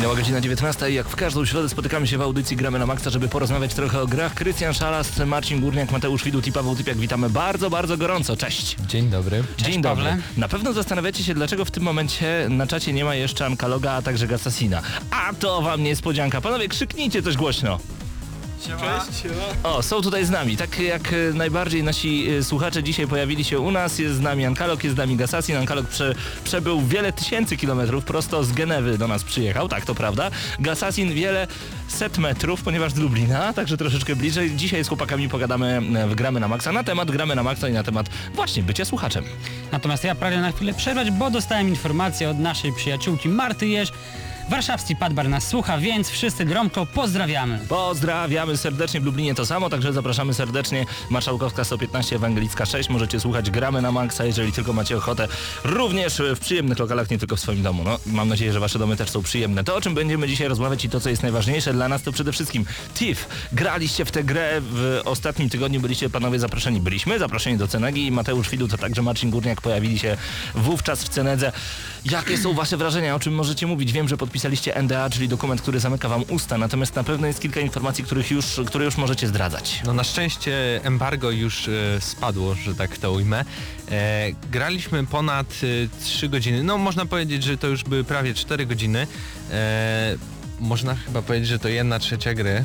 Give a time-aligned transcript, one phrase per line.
[0.00, 3.10] Minęła godzina 19 i jak w każdą środę spotykamy się w audycji Gramy na Maxa,
[3.10, 4.34] żeby porozmawiać trochę o grach.
[4.34, 6.96] Krystian Szalas, Marcin Górniak, Mateusz Widut i Paweł Typiak.
[6.96, 8.36] Witamy bardzo, bardzo gorąco.
[8.36, 8.76] Cześć.
[8.88, 9.44] Dzień dobry.
[9.58, 10.16] Dzień dobry.
[10.36, 14.02] Na pewno zastanawiacie się, dlaczego w tym momencie na czacie nie ma jeszcze Ankaloga, a
[14.02, 14.82] także Gassasina.
[15.10, 16.40] A to wam niespodzianka.
[16.40, 17.78] Panowie, krzyknijcie coś głośno.
[19.62, 20.56] O, są tutaj z nami.
[20.56, 24.44] Tak jak e, najbardziej nasi e, słuchacze dzisiaj pojawili się u nas, jest z nami
[24.46, 25.56] Ankalog, jest z nami Gasasin.
[25.56, 30.30] Ankalog prze, przebył wiele tysięcy kilometrów, prosto z Genewy do nas przyjechał, tak to prawda.
[30.58, 31.46] Gasasin wiele
[31.88, 34.56] set metrów, ponieważ z Lublina, także troszeczkę bliżej.
[34.56, 37.72] Dzisiaj z chłopakami pogadamy e, w Gramy na Maxa na temat Gramy na Maxa i
[37.72, 39.24] na temat właśnie bycia słuchaczem.
[39.72, 43.92] Natomiast ja pragnę na chwilę przerwać, bo dostałem informację od naszej przyjaciółki Marty Jeż.
[44.50, 47.58] Warszawski Padbar nas słucha, więc wszyscy gromko pozdrawiamy.
[47.68, 52.88] Pozdrawiamy serdecznie w Lublinie to samo, także zapraszamy serdecznie Marszałkowska 115, Ewangelicka 6.
[52.88, 55.28] Możecie słuchać Gramy na Maxa, jeżeli tylko macie ochotę.
[55.64, 57.84] Również w przyjemnych lokalach, nie tylko w swoim domu.
[57.84, 59.64] No, mam nadzieję, że wasze domy też są przyjemne.
[59.64, 62.32] To, o czym będziemy dzisiaj rozmawiać i to, co jest najważniejsze dla nas, to przede
[62.32, 63.28] wszystkim TIF.
[63.52, 66.80] Graliście w tę grę w ostatnim tygodniu, byliście panowie zaproszeni.
[66.80, 70.16] Byliśmy zaproszeni do Cenegi i Mateusz Fidu, to także Marcin Górniak pojawili się
[70.54, 71.52] wówczas w Cenedze.
[72.04, 73.14] Jakie są wasze wrażenia?
[73.14, 73.92] O czym możecie mówić?
[73.92, 77.60] Wiem, że podpisaliście NDA, czyli dokument, który zamyka wam usta, natomiast na pewno jest kilka
[77.60, 79.82] informacji, których już, które już możecie zdradzać.
[79.84, 83.44] No na szczęście embargo już e, spadło, że tak to ujmę.
[83.90, 86.62] E, graliśmy ponad e, 3 godziny.
[86.62, 89.06] No można powiedzieć, że to już były prawie 4 godziny.
[89.50, 90.16] E,
[90.60, 92.64] można chyba powiedzieć, że to jedna trzecia gry.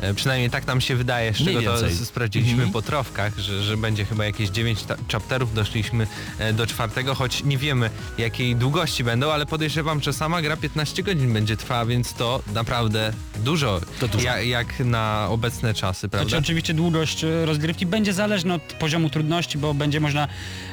[0.00, 2.72] E, Przynajmniej tak nam się wydaje, z czego to sprawdziliśmy Mhm.
[2.72, 6.06] po trofkach, że, że będzie chyba jakieś 9 ta- chapterów, doszliśmy
[6.38, 11.02] e, do czwartego, choć nie wiemy jakiej długości będą, ale podejrzewam, że sama gra 15
[11.02, 14.24] godzin będzie trwała, więc to naprawdę dużo, To dużo.
[14.24, 16.28] Ja, jak na obecne czasy, prawda?
[16.28, 20.28] Znaczy oczywiście długość e, rozgrywki będzie zależna od poziomu trudności, bo będzie można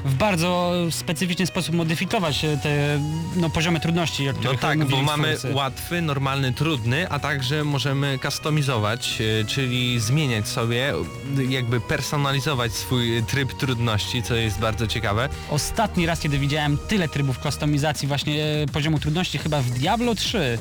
[0.05, 2.99] w bardzo specyficzny sposób modyfikować te
[3.35, 9.45] no, poziomy trudności, No tak, bo mamy łatwy, normalny, trudny, a także możemy customizować, e,
[9.45, 10.93] czyli zmieniać sobie,
[11.49, 15.29] jakby personalizować swój tryb trudności, co jest bardzo ciekawe.
[15.49, 20.57] Ostatni raz, kiedy widziałem tyle trybów kustomizacji właśnie e, poziomu trudności, chyba w Diablo 3.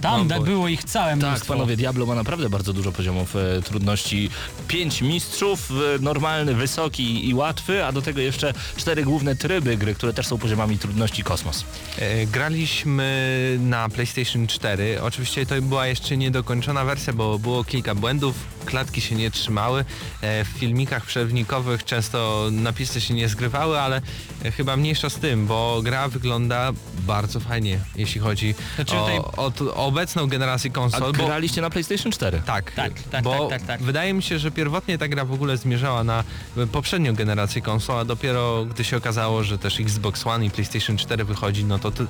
[0.00, 1.54] Tam No, da- bo- było ich całe Tak, mnóstwo.
[1.54, 4.30] panowie, Diablo ma naprawdę bardzo dużo poziomów e, trudności.
[4.68, 9.94] Pięć mistrzów, e, normalny, wysoki i łatwy, a do tego jeszcze cztery główne tryby gry,
[9.94, 11.64] które też są poziomami trudności kosmos.
[11.98, 15.02] E, Graliśmy na PlayStation 4.
[15.02, 18.34] Oczywiście to była jeszcze niedokończona wersja, bo było kilka błędów,
[18.64, 19.84] klatki się nie trzymały.
[20.20, 24.00] E, W filmikach przewnikowych często napisy się nie zgrywały, ale
[24.44, 26.72] e, chyba mniejsza z tym, bo gra wygląda
[27.06, 31.12] bardzo fajnie, jeśli chodzi Znaczy o, tutaj- o obecną generację A konsol.
[31.12, 32.42] Bo, graliście na PlayStation 4?
[32.46, 33.82] tak, Tak, tak, bo tak, tak, tak.
[33.82, 36.24] wydaje mi się, że pierwotnie ta gra w ogóle zmierzała na
[36.56, 40.96] e, poprzednią generację konsol, a dopiero gdy się okazało, że też Xbox One i PlayStation
[40.96, 42.04] 4 wychodzi, no to, to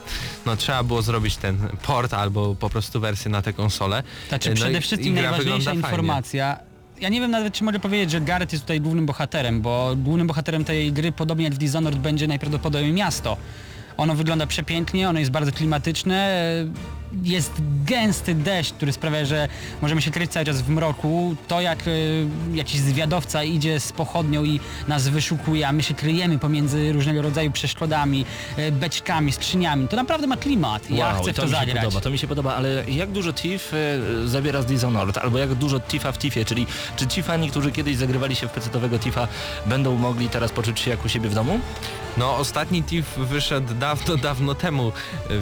[0.47, 4.03] no, trzeba było zrobić ten port albo po prostu wersję na tę konsolę.
[4.29, 5.81] Znaczy No i- przede i wszystkim najważniejsza fajnie.
[5.81, 6.57] informacja.
[7.01, 10.27] Ja nie wiem nawet czy mogę powiedzieć, że Garrett jest tutaj głównym bohaterem, bo głównym
[10.27, 13.37] bohaterem tej gry, podobnie jak w Dishonored, będzie najprawdopodobniej miasto.
[13.97, 16.45] Ono wygląda przepięknie, ono jest bardzo klimatyczne,
[17.23, 17.53] jest
[17.85, 19.49] gęsty deszcz, który sprawia, że
[19.83, 21.37] możemy się kryć cały czas w mroku.
[21.49, 26.39] To jak y, jakiś zwiadowca idzie z pochodnią i nas wyszukuje, a my się kryjemy
[26.39, 28.25] pomiędzy różnego rodzaju przeszkodami,
[28.59, 30.91] y, beczkami, skrzyniami, to naprawdę ma klimat.
[30.91, 31.85] Ja wow, chcę w to to mi się zagrać.
[31.85, 35.55] podoba, to mi się podoba, ale jak dużo TIF e, zabiera z Dishonored, albo jak
[35.55, 36.67] dużo TIFa w TIFie, czyli
[36.97, 39.29] czy ci fani, którzy kiedyś zagrywali się w PC-owego TIFa,
[39.67, 41.61] będą mogli teraz poczuć się jak u siebie w domu?
[42.17, 44.93] No ostatni TIF wyszedł dawno, dawno temu,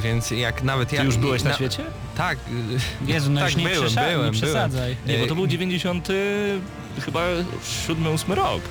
[0.03, 1.03] więc jak nawet Ty ja...
[1.03, 1.85] już byłeś na- świecie?
[2.17, 2.38] Tak,
[3.06, 4.97] Jezu, no tak już nie, byłem, byłem, nie przesadzaj.
[5.06, 6.08] Nie, bo to był 90
[7.00, 7.20] chyba
[7.88, 8.62] 7-8 rok.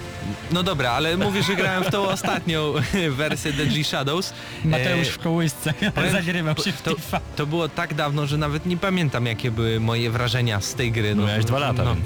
[0.51, 2.73] No dobra, ale mówię, że grałem w tą ostatnią
[3.09, 4.33] wersję Deadly Shadows.
[4.65, 5.73] Mateusz E, w kołysce
[6.11, 6.95] zagrywał się w to,
[7.35, 11.15] to było tak dawno, że nawet nie pamiętam jakie były moje wrażenia z tej gry.
[11.15, 12.05] No miałeś dwa lata, więc.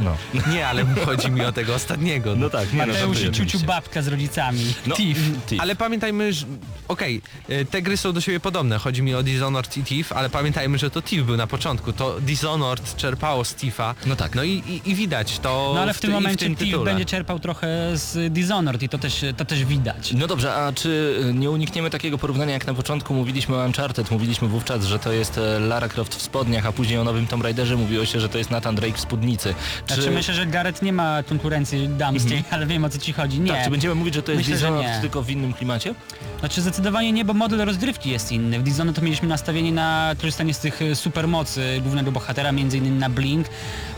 [0.00, 0.16] No.
[0.52, 2.36] Nie, ale chodzi mi o tego ostatniego.
[2.36, 4.74] No tak, nie no, Mateusz i ciuciu babka z rodzicami.
[4.86, 5.18] No, Thief.
[5.46, 5.60] Thief.
[5.60, 6.46] Ale pamiętajmy, że
[6.88, 8.78] okej, y, te gry są do siebie podobne.
[8.78, 11.92] Chodzi mi o Dishonored i Thief, ale pamiętajmy, że to Thief był na początku.
[11.92, 13.94] To Dishonored czerpało z Thiefa.
[14.06, 14.34] No tak.
[14.34, 16.84] No i, i, i widać to No ale w tym ty- i momencie tym Thief
[16.84, 20.12] będzie czerpał trochę z Dishonored i to też, to też widać.
[20.12, 20.88] No dobrze, a czy
[21.30, 25.12] y, nie unikniemy takiego porównania, jak na początku mówiliśmy o Uncharted, mówiliśmy wówczas, że to
[25.12, 28.28] jest e, Lara Croft w spodniach, a później o nowym Tomb Raiderze mówiło się, że
[28.28, 29.54] to jest Nathan Drake w spódnicy.
[29.86, 33.40] Czy, Znaczy myślę, że Gareth nie ma konkurencji damskiej, ale wiem o co ci chodzi.
[33.40, 33.52] Nie.
[33.52, 35.94] tak, czy będziemy mówić, że to jest Dishonored tylko w innym klimacie?
[36.40, 38.58] Znaczy zdecydowanie nie, bo model rozgrywki jest inny.
[38.58, 42.98] W Dishonored to mieliśmy nastawienie na korzystanie z tych e, supermocy głównego bohatera, między innymi
[42.98, 43.46] na Blink.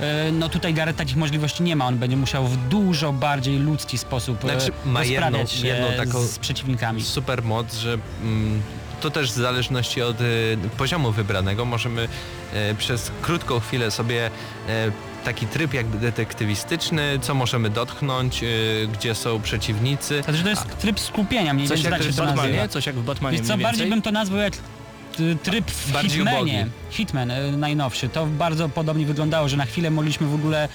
[0.01, 3.99] E, No tutaj Gareth takich możliwości nie ma, on będzie musiał w dużo bardziej ludzki
[3.99, 7.03] sposób e, Znaczy, ma jedną- jedną taką- z przeciwnikami.
[7.03, 8.63] super moc, że mm,
[9.01, 14.31] to też w zależności od y, poziomu wybranego możemy y, przez krótką chwilę sobie y,
[15.27, 20.23] taki tryb jakby detektywistyczny, co możemy dotknąć, y, gdzie są przeciwnicy.
[20.23, 22.43] Znaczy to jest tryb skupienia, mniej Coś więcej jak tak się to nazywa.
[22.43, 22.69] Batmanie?
[22.69, 23.97] Coś jak w Batmanie Wiesz co, mniej bardziej więcej?
[23.97, 24.53] bym to nazwał jak
[25.21, 26.39] y, tryb w Bardziej Hitmanie.
[26.39, 26.71] ubogi.
[26.91, 28.09] Hitman y, najnowszy.
[28.09, 30.69] To bardzo podobnie wyglądało, że na chwilę mogliśmy w ogóle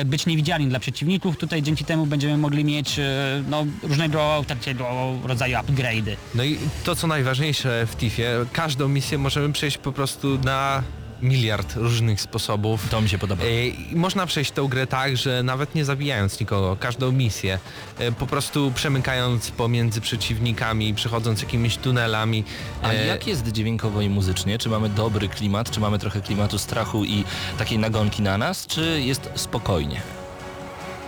[0.00, 1.36] y, być niewidzialni dla przeciwników.
[1.36, 3.02] Tutaj dzięki temu będziemy mogli mieć y,
[3.48, 6.16] no, różnego takiego rodzaju upgrade'y.
[6.34, 10.82] No i to co najważniejsze w Tiffie, każdą misję możemy przejść po prostu na
[11.22, 12.88] miliard różnych sposobów.
[12.90, 13.44] To mi się podoba.
[13.44, 17.58] E, I można przejść tą grę tak, że nawet nie zabijając nikogo, każdą misję,
[17.98, 22.44] e, po prostu przemykając pomiędzy przeciwnikami, przechodząc jakimiś tunelami.
[22.82, 24.58] A e, jak jest dźwiękowo i muzycznie?
[24.58, 25.70] Czy mamy dobry klimat?
[25.70, 27.24] Czy mamy trochę klimatu strachu i
[27.58, 28.66] takiej nagonki na nas?
[28.66, 30.17] Czy jest spokojnie?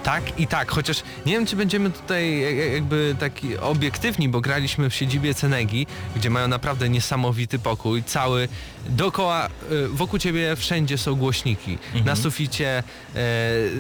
[0.03, 4.41] Tak i tak, chociaż nie wiem, czy będziemy tutaj jak- jak- jakby taki obiektywni, bo
[4.41, 5.87] graliśmy w siedzibie Cenegi,
[6.17, 8.49] gdzie mają naprawdę niesamowity pokój, cały,
[8.89, 12.83] dookoła, y, wokół ciebie wszędzie są głośniki, na suficie,
[13.15, 13.23] e,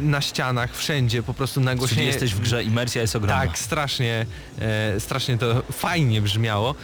[0.02, 2.06] na ścianach, wszędzie, po prostu Czyli nagłośnienie.
[2.08, 3.46] jesteś w grze, imersja jest ogromna.
[3.46, 4.26] Tak, strasznie,
[4.60, 6.74] e, strasznie to fajnie brzmiało.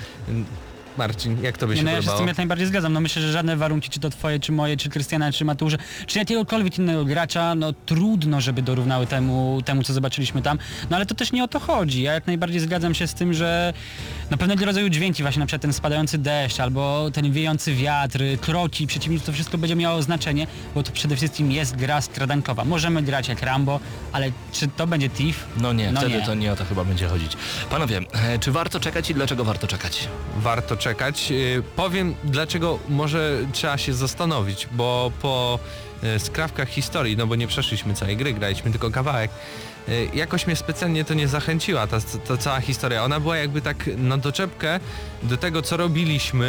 [0.99, 2.93] Marcin, jak tobie się Nie, no ja się z tym jak najbardziej zgadzam.
[2.93, 5.77] No myślę, że żadne warunki, czy to twoje, czy moje, czy Krystiana, czy Mateusza,
[6.07, 10.59] czy jakiegokolwiek innego gracza, no trudno, żeby dorównały temu, temu, co zobaczyliśmy tam.
[10.91, 12.03] No ale to też nie o to chodzi.
[12.03, 13.73] Ja jak najbardziej zgadzam się z tym, że
[14.31, 18.87] no pewnego rodzaju dźwięki, właśnie na przykład ten spadający deszcz, albo ten wiejący wiatr, kroki,
[18.87, 22.65] przeciwników, to wszystko będzie miało znaczenie, bo to przede wszystkim jest gra skradankowa.
[22.65, 23.81] Możemy grać jak Rambo,
[24.13, 25.47] ale czy to będzie Thief?
[25.57, 26.27] No nie, No wtedy nie.
[26.27, 27.33] to nie o to chyba będzie chodzić.
[27.71, 30.09] Panowie, e, czy warto czekać i dlaczego warto czekać?
[30.37, 30.86] warto czekać.
[31.31, 35.59] Yy, Powiem dlaczego może trzeba się zastanowić, bo po
[36.03, 39.31] yy, skrawkach historii, no bo nie przeszliśmy całej gry, graliśmy tylko kawałek,
[39.89, 43.05] yy, jakoś mnie specjalnie to nie zachęciła, ta, ta cała historia.
[43.05, 44.81] Ona była jakby tak na doczepkę
[45.23, 46.47] do tego, co robiliśmy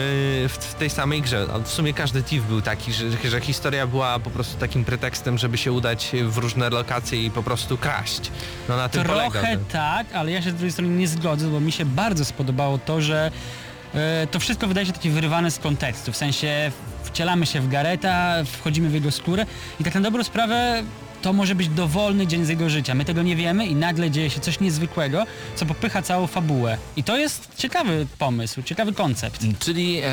[0.49, 1.47] w, w tej samej grze.
[1.53, 5.37] A w sumie każdy TIF był taki, że, że historia była po prostu takim pretekstem,
[5.37, 8.31] żeby się udać w różne lokacje i po prostu kraść.
[8.69, 9.29] No na tym polega.
[9.29, 12.77] Trochę tak, ale ja się z drugiej strony nie zgodzę, bo mi się bardzo spodobało
[12.77, 13.31] to, że
[14.31, 16.11] to wszystko wydaje się takie wyrywane z kontekstu.
[16.11, 16.71] W sensie
[17.03, 19.45] wcielamy się w Gareta, wchodzimy w jego skórę
[19.79, 20.83] i tak na dobrą sprawę
[21.21, 22.95] to może być dowolny dzień z jego życia.
[22.95, 26.77] My tego nie wiemy i nagle dzieje się coś niezwykłego, co popycha całą fabułę.
[26.95, 29.41] I to jest ciekawy pomysł, ciekawy koncept.
[29.59, 30.09] Czyli e,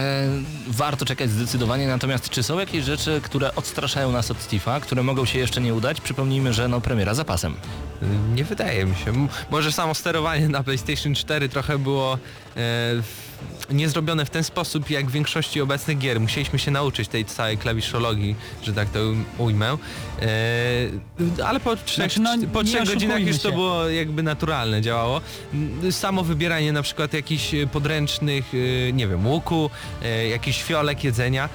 [0.69, 5.25] warto czekać zdecydowanie, natomiast czy są jakieś rzeczy, które odstraszają nas od Steve'a, które mogą
[5.25, 6.00] się jeszcze nie udać?
[6.00, 7.54] Przypomnijmy, że no premiera za pasem.
[8.34, 9.28] Nie wydaje mi się.
[9.50, 12.19] Może samo sterowanie na PlayStation 4 trochę było e,
[12.56, 13.33] w-
[13.70, 16.20] nie zrobione w ten sposób jak w większości obecnych gier.
[16.20, 19.76] Musieliśmy się nauczyć tej całej klawiszologii, że tak to ujm- ujmę.
[21.38, 25.20] E, ale po trzech, Znaczy, no, po trzech godzinach już to było jakby naturalne działało.
[25.91, 28.44] Samo wybieranie na przykład jakichś e, podręcznych,
[28.89, 29.70] e, nie wiem, łuku,
[30.03, 31.48] e, jakiś fiolek jedzenia.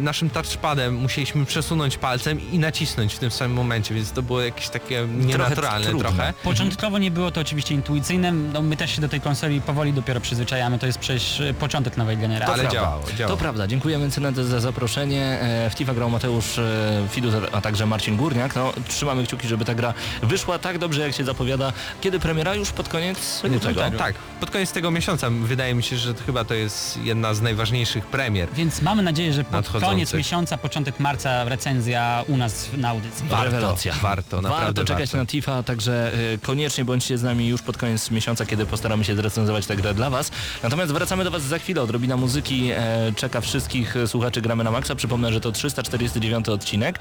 [0.00, 4.68] Naszym touchpadem musieliśmy przesunąć palcem i nacisnąć w tym samym momencie, więc to było jakieś
[4.68, 6.08] takie nienaturalne trudne.
[6.08, 6.32] trochę.
[6.42, 10.20] Początkowo nie było to oczywiście intuicyjne, no my też się do tej konsoli powoli dopiero
[10.20, 12.60] przyzwyczajamy, to jest przecież e, początek nowej generacji.
[12.60, 13.36] Ale działało, działało.
[13.36, 15.22] To prawda, dziękujemy Cenedze za zaproszenie.
[15.40, 16.62] E, W Tifa grał Mateusz e,
[17.10, 18.56] Fidus, a także Marcin Górniak.
[18.56, 21.72] No, trzymamy kciuki, żeby ta gra wyszła tak dobrze, jak się zapowiada.
[22.00, 22.54] Kiedy premiera?
[22.54, 23.80] Już pod koniec lutego.
[23.80, 24.14] Tak, tak.
[24.40, 28.06] Pod koniec tego miesiąca wydaje mi się, że to chyba to jest jedna z najważniejszych
[28.06, 28.48] premier.
[28.54, 33.28] Więc mamy nadzieję, że pod koniec miesiąca, początek marca recenzja u nas na audycji.
[33.28, 33.94] Warto, Rewelacja.
[34.02, 35.16] warto, naprawdę Warto czekać warto.
[35.18, 39.16] na Tifa, także y, koniecznie bądźcie z nami już pod koniec miesiąca, kiedy postaramy się
[39.16, 40.30] zrecenzować tę grę dla Was.
[40.62, 41.82] Natomiast wracamy do Was za chwilę.
[41.82, 44.94] Odrobina muzyki e, czeka wszystkich e, słuchaczy Gramy na Maxa.
[44.94, 46.98] Przypomnę, że to 349 odcinek.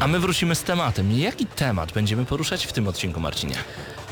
[0.00, 1.12] A my wrócimy z tematem.
[1.12, 3.54] Jaki temat będziemy poruszać w tym odcinku, Marcinie?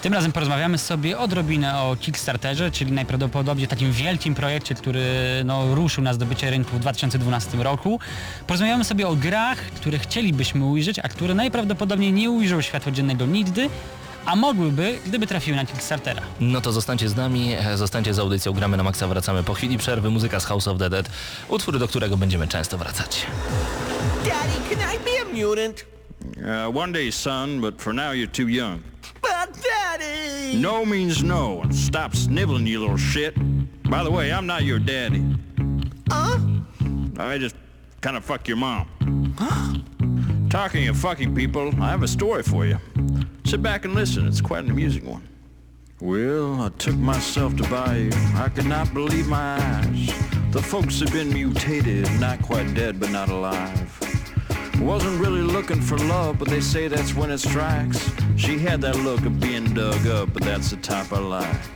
[0.02, 5.02] Tym razem porozmawiamy sobie odrobinę o Kickstarterze, czyli najprawdopodobniej takim wielkim projekcie, który
[5.44, 8.00] no, ruszył na zdobycie rynku w 2012 roku.
[8.46, 13.70] Porozmawiamy sobie o grach, które chcielibyśmy ujrzeć, a które najprawdopodobniej nie ujrzą światła dziennego nigdy,
[14.26, 16.22] a mogłyby, gdyby trafiły na Kickstartera.
[16.40, 19.78] No to zostańcie z nami, e, zostańcie z audycją Gramy na Maxa, wracamy po chwili
[19.78, 21.10] przerwy, muzyka z House of the Dead,
[21.48, 23.26] utwór, do którego będziemy często wracać.
[24.24, 25.84] Daddy, can I be a mutant?
[26.36, 28.80] Uh, one day, son, but for now you're too young.
[29.22, 30.56] But Daddy!
[30.56, 33.34] No means no, and stop sniveling, you little shit.
[33.84, 35.22] By the way, I'm not your daddy.
[36.10, 36.38] Huh?
[37.18, 37.56] I just
[38.00, 38.86] kind of fuck your mom.
[40.54, 42.78] Talking of fucking people, I have a story for you.
[43.44, 45.28] Sit back and listen, it's quite an amusing one.
[46.00, 48.12] Well, I took myself to Bayou.
[48.36, 50.06] I could not believe my eyes.
[50.52, 53.98] The folks had been mutated, not quite dead, but not alive.
[54.80, 58.08] Wasn't really looking for love, but they say that's when it strikes.
[58.36, 61.66] She had that look of being dug up, but that's the type I like.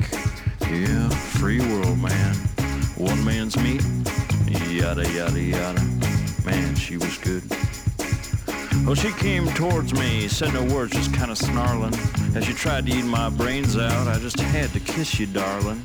[0.71, 2.37] Yeah, free world, man.
[2.97, 3.83] One man's meat.
[4.71, 5.81] Yada, yada, yada.
[6.45, 7.43] Man, she was good.
[8.85, 11.95] Well, she came towards me, said no words, just kind of snarling.
[12.35, 15.83] As she tried to eat my brains out, I just had to kiss you, darling.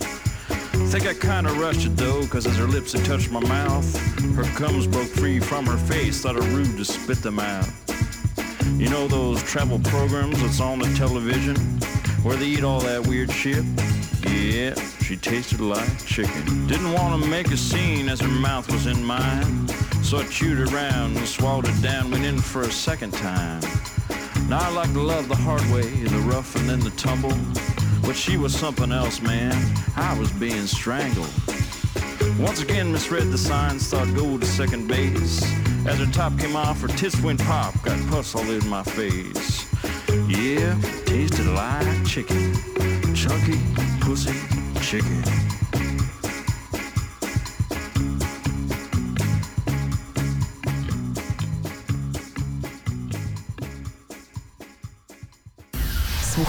[0.92, 3.96] Think I kinda rushed it though, cause as her lips had touched my mouth,
[4.36, 7.68] her gums broke free from her face, thought it rude to spit them out.
[8.78, 11.56] You know those travel programs that's on the television,
[12.22, 13.64] where they eat all that weird shit?
[14.30, 16.68] Yeah, she tasted like chicken.
[16.68, 19.68] Didn't want to make a scene as her mouth was in mine,
[20.04, 23.62] so I chewed around and swallowed it down, went in for a second time.
[24.50, 27.36] Now I like to love the hard way, the rough and then the tumble.
[28.02, 29.54] But she was something else, man.
[29.96, 31.32] I was being strangled.
[32.40, 35.44] Once again misread the signs, thought go to second base.
[35.86, 39.66] As her top came off, her tits went pop, got pus all in my face.
[40.28, 42.54] Yeah, tasted like chicken.
[43.16, 43.60] Chunky
[44.02, 44.34] pussy
[44.82, 45.43] chicken.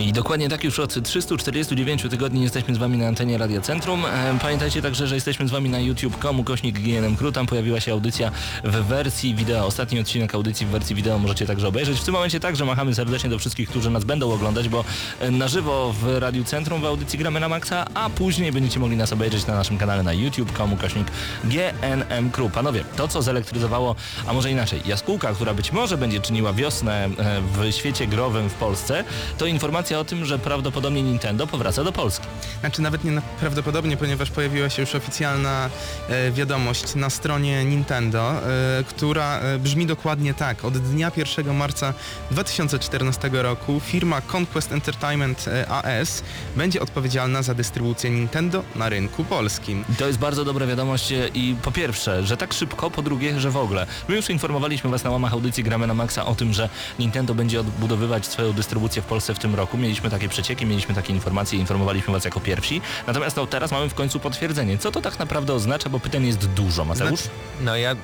[0.00, 4.04] I dokładnie tak już od 349 tygodni jesteśmy z Wami na antenie Radia Centrum.
[4.06, 7.34] E, Pamiętajcie także, że jesteśmy z Wami na youtube.com kośnik GNM Crew.
[7.34, 8.30] Tam pojawiła się audycja
[8.64, 9.66] w wersji wideo.
[9.66, 12.00] Ostatni odcinek audycji w wersji wideo możecie także obejrzeć.
[12.00, 14.84] W tym momencie także machamy serdecznie do wszystkich, którzy nas będą oglądać, bo
[15.20, 18.96] e, na żywo w Radiu Centrum w audycji gramy na maksa, a później będziecie mogli
[18.96, 21.06] nas obejrzeć na naszym kanale na youtube.com kośnik
[21.44, 22.52] GNM Crew.
[22.52, 23.94] Panowie, to co zelektryzowało,
[24.26, 28.54] a może inaczej, jaskółka, która być może będzie czyniła wiosnę e, w świecie growym w
[28.54, 29.04] Polsce,
[29.38, 32.26] to informacja o tym, że prawdopodobnie Nintendo powraca do Polski.
[32.60, 35.70] Znaczy nawet nie prawdopodobnie, ponieważ pojawiła się już oficjalna
[36.08, 40.64] e, wiadomość na stronie Nintendo, e, która e, brzmi dokładnie tak.
[40.64, 41.94] Od dnia 1 marca
[42.30, 46.22] 2014 roku firma Conquest Entertainment e, AS
[46.56, 49.84] będzie odpowiedzialna za dystrybucję Nintendo na rynku polskim.
[49.98, 53.50] To jest bardzo dobra wiadomość e, i po pierwsze, że tak szybko, po drugie, że
[53.50, 53.86] w ogóle.
[54.08, 56.68] My już informowaliśmy Was na łamach audycji Gramy na Maxa o tym, że
[56.98, 59.76] Nintendo będzie odbudowywać swoją dystrybucję w Polsce w tym roku.
[59.80, 62.80] Mieliśmy takie przecieki, mieliśmy takie informacje informowaliśmy Was jako pierwsi.
[63.06, 64.78] Natomiast no, teraz mamy w końcu potwierdzenie.
[64.78, 67.20] Co to tak naprawdę oznacza, bo pytań jest dużo, Mateusz?
[67.60, 67.96] No ja...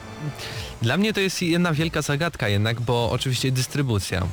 [0.83, 4.27] Dla mnie to jest jedna wielka zagadka jednak, bo oczywiście dystrybucja.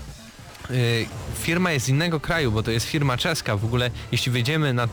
[0.71, 1.05] Y,
[1.43, 3.57] Firma jest z innego kraju, bo to jest firma czeska.
[3.57, 4.87] W ogóle jeśli wejdziemy na,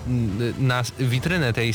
[0.59, 1.73] na witrynę tej,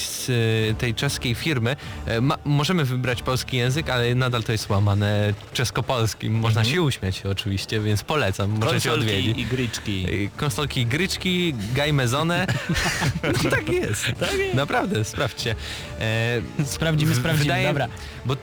[0.78, 1.76] tej czeskiej firmy,
[2.06, 6.34] e, ma, możemy wybrać polski język, ale nadal to jest łamane czesko-polskim.
[6.34, 8.50] Można się uśmiać oczywiście, więc polecam.
[8.60, 9.38] Możecie odwiedzić.
[9.38, 10.06] i gryczki.
[10.10, 12.48] Y, Konsolki gryczki, gajmezone.
[13.44, 14.12] no, tak jest.
[14.54, 15.56] Naprawdę, sprawdźcie.
[16.00, 17.88] E, Sprawdzimy, sprawdzimy, wydaje- dobra.
[18.26, 18.36] Bo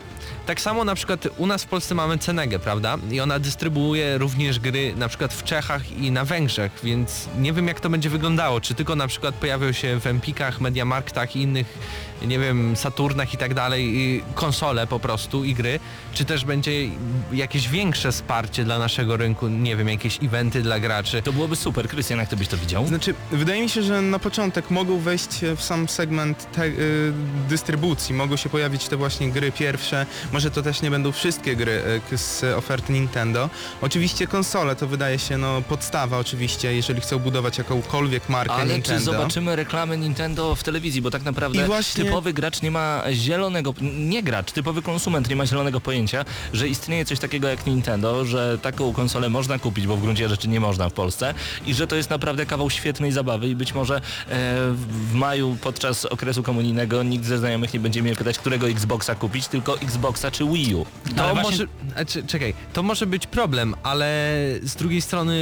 [0.46, 2.98] tak samo na przykład u nas w Polsce mamy Cenegę, prawda?
[3.10, 7.68] I ona dystrybuuje również gry na przykład w Czechach i na Węgrzech, więc nie wiem
[7.68, 8.60] jak to będzie wyglądało.
[8.60, 11.78] Czy tylko na przykład pojawią się w Empikach, Mediamarktach i innych,
[12.26, 15.80] nie wiem, Saturnach i tak dalej konsole po prostu i gry,
[16.14, 16.72] czy też będzie
[17.32, 21.22] jakieś większe wsparcie dla naszego rynku, nie wiem, jakieś eventy dla graczy.
[21.22, 21.88] To byłoby super.
[21.88, 22.86] Krystian, jak Ty byś to widział?
[22.86, 27.12] Znaczy, wydaje mi się, że na początek mogą wejść w sam segment te, y,
[27.48, 31.82] dystrybucji, mogą się pojawić te właśnie gry pierwsze, może to też nie będą wszystkie gry
[32.10, 33.50] k- z oferty Nintendo.
[33.80, 38.98] Oczywiście konsole to wydaje się no podstawa oczywiście, jeżeli chcą budować jakąkolwiek markę Ale Nintendo.
[38.98, 43.74] czy zobaczymy reklamy Nintendo w telewizji, bo tak naprawdę właśnie- typowy gracz nie ma zielonego,
[43.98, 48.58] nie gracz, typowy konsument nie ma zielonego pojęcia, że istnieje coś takiego jak Nintendo, że
[48.62, 51.34] taką konsolę można kupić, bo w gruncie rzeczy nie można w Polsce
[51.66, 54.00] i że to jest naprawdę kawał świetnej zabawy i być może e,
[55.10, 59.48] w maju podczas okresu komunijnego nikt ze znajomych nie będzie mnie pytać, którego Xboxa kupić,
[59.48, 59.78] tylko
[60.12, 60.86] Xboxa czy Wii U.
[61.16, 64.06] To Ale właśnie- może, czy- czekaj, to może być problem, ale
[64.62, 65.34] z drugiej strony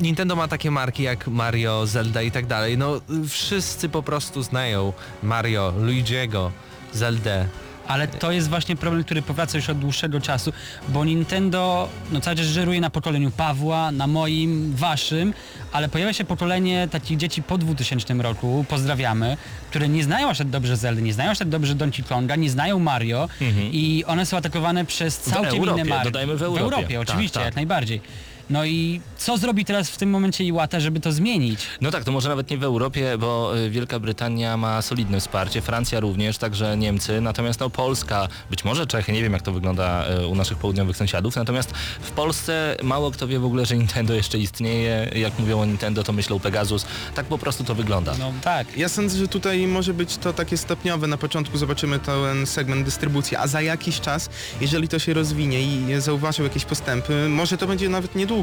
[0.00, 2.78] Nintendo ma takie marki jak Mario, Zelda i tak dalej.
[2.78, 6.50] No wszyscy po prostu znają Mario, Luigi'ego,
[6.92, 7.46] Zeldę.
[7.88, 10.52] Ale to jest właśnie problem, który powraca już od dłuższego czasu,
[10.88, 15.34] bo Nintendo no cały czas żeruje na pokoleniu Pawła, na moim, waszym,
[15.72, 19.36] ale pojawia się pokolenie takich dzieci po 2000 roku, pozdrawiamy,
[19.70, 22.50] które nie znają aż tak dobrze Zeldy, nie znają aż tak dobrze Donkey Konga, nie
[22.50, 23.28] znają Mario
[23.72, 26.04] i one są atakowane przez całkiem Europie, inne marki.
[26.04, 26.60] dodajmy w Europie.
[26.70, 27.44] W Europie, Tak, oczywiście, tak.
[27.44, 28.00] jak najbardziej.
[28.50, 31.60] No i co zrobi teraz w tym momencie Iwata, żeby to zmienić?
[31.80, 35.60] No tak, to może nawet nie w Europie, bo y, Wielka Brytania ma solidne wsparcie,
[35.60, 40.04] Francja również, także Niemcy, natomiast no Polska, być może Czechy, nie wiem jak to wygląda
[40.22, 44.14] y, u naszych południowych sąsiadów, natomiast w Polsce mało kto wie w ogóle, że Nintendo
[44.14, 48.14] jeszcze istnieje, jak mówią o Nintendo to myślą Pegasus, tak po prostu to wygląda.
[48.18, 48.78] No tak.
[48.78, 51.06] Ja sądzę, że tutaj może być to takie stopniowe.
[51.06, 56.00] Na początku zobaczymy ten segment dystrybucji, a za jakiś czas, jeżeli to się rozwinie i
[56.00, 58.35] zauważył jakieś postępy, może to będzie nawet niedługo,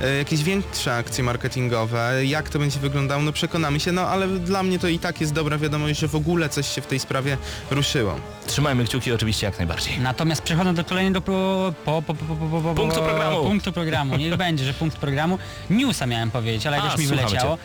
[0.00, 2.26] e, jakieś większe akcje marketingowe.
[2.26, 5.32] Jak to będzie wyglądało, no przekonamy się, no ale dla mnie to i tak jest
[5.32, 7.36] dobra wiadomość, że w ogóle coś się w tej sprawie
[7.70, 8.14] ruszyło.
[8.46, 9.98] Trzymajmy kciuki oczywiście jak najbardziej.
[10.00, 13.44] Natomiast przechodząc do kolejnego po, po, po, po, po, po, po, Punktu programu.
[13.44, 14.16] Punktu programu.
[14.16, 15.38] Niech będzie, że punkt programu.
[15.70, 17.58] Newsa miałem powiedzieć, ale A, jakoś mi wyleciało.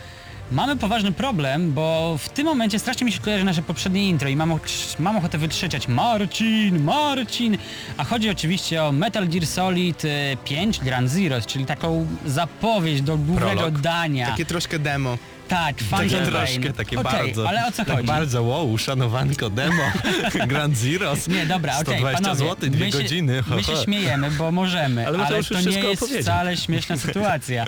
[0.50, 4.36] Mamy poważny problem, bo w tym momencie strasznie mi się kojarzy nasze poprzednie intro i
[4.36, 4.60] mam,
[4.98, 7.58] mam ochotę wykrzyczeć Marcin, Marcin,
[7.96, 10.08] a chodzi oczywiście o Metal Gear Solid e,
[10.44, 13.78] 5 Grand Zeroes, czyli taką zapowiedź do głównego Prolog.
[13.80, 14.26] dania.
[14.26, 15.18] Takie troszkę demo.
[15.48, 16.72] Tak, Takie Phantom troszkę, Pain.
[16.72, 17.48] takie Okej, bardzo.
[17.48, 18.06] ale o co tak chodzi?
[18.06, 19.82] bardzo, wow, szanowanko, demo,
[20.48, 21.28] Grand Zeros.
[21.28, 23.42] Nie, dobra, okej, 120 panowie, zł, dwie my godziny.
[23.42, 27.64] ho, My się śmiejemy, bo możemy, Ale ale, już to nie jest wcale śmieszna sytuacja.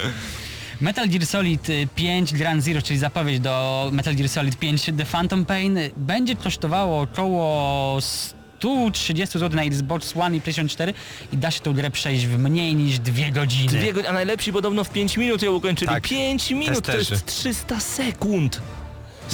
[0.83, 5.05] Metal Gear Solid y, 5 Grand Zero, czyli zapowiedź do Metal Gear Solid 5 The
[5.05, 10.95] Phantom Pain y, będzie kosztowało około 130 zł na Xbox One i PlayStation 4
[11.33, 13.69] i da się tą grę przejść w mniej niż dwie godziny.
[13.73, 15.89] Dwie go- a najlepsi podobno w 5 minut ją ukończyli.
[15.89, 16.03] Tak.
[16.03, 17.15] 5 minut to Testerzy.
[17.15, 18.61] jest 300 sekund.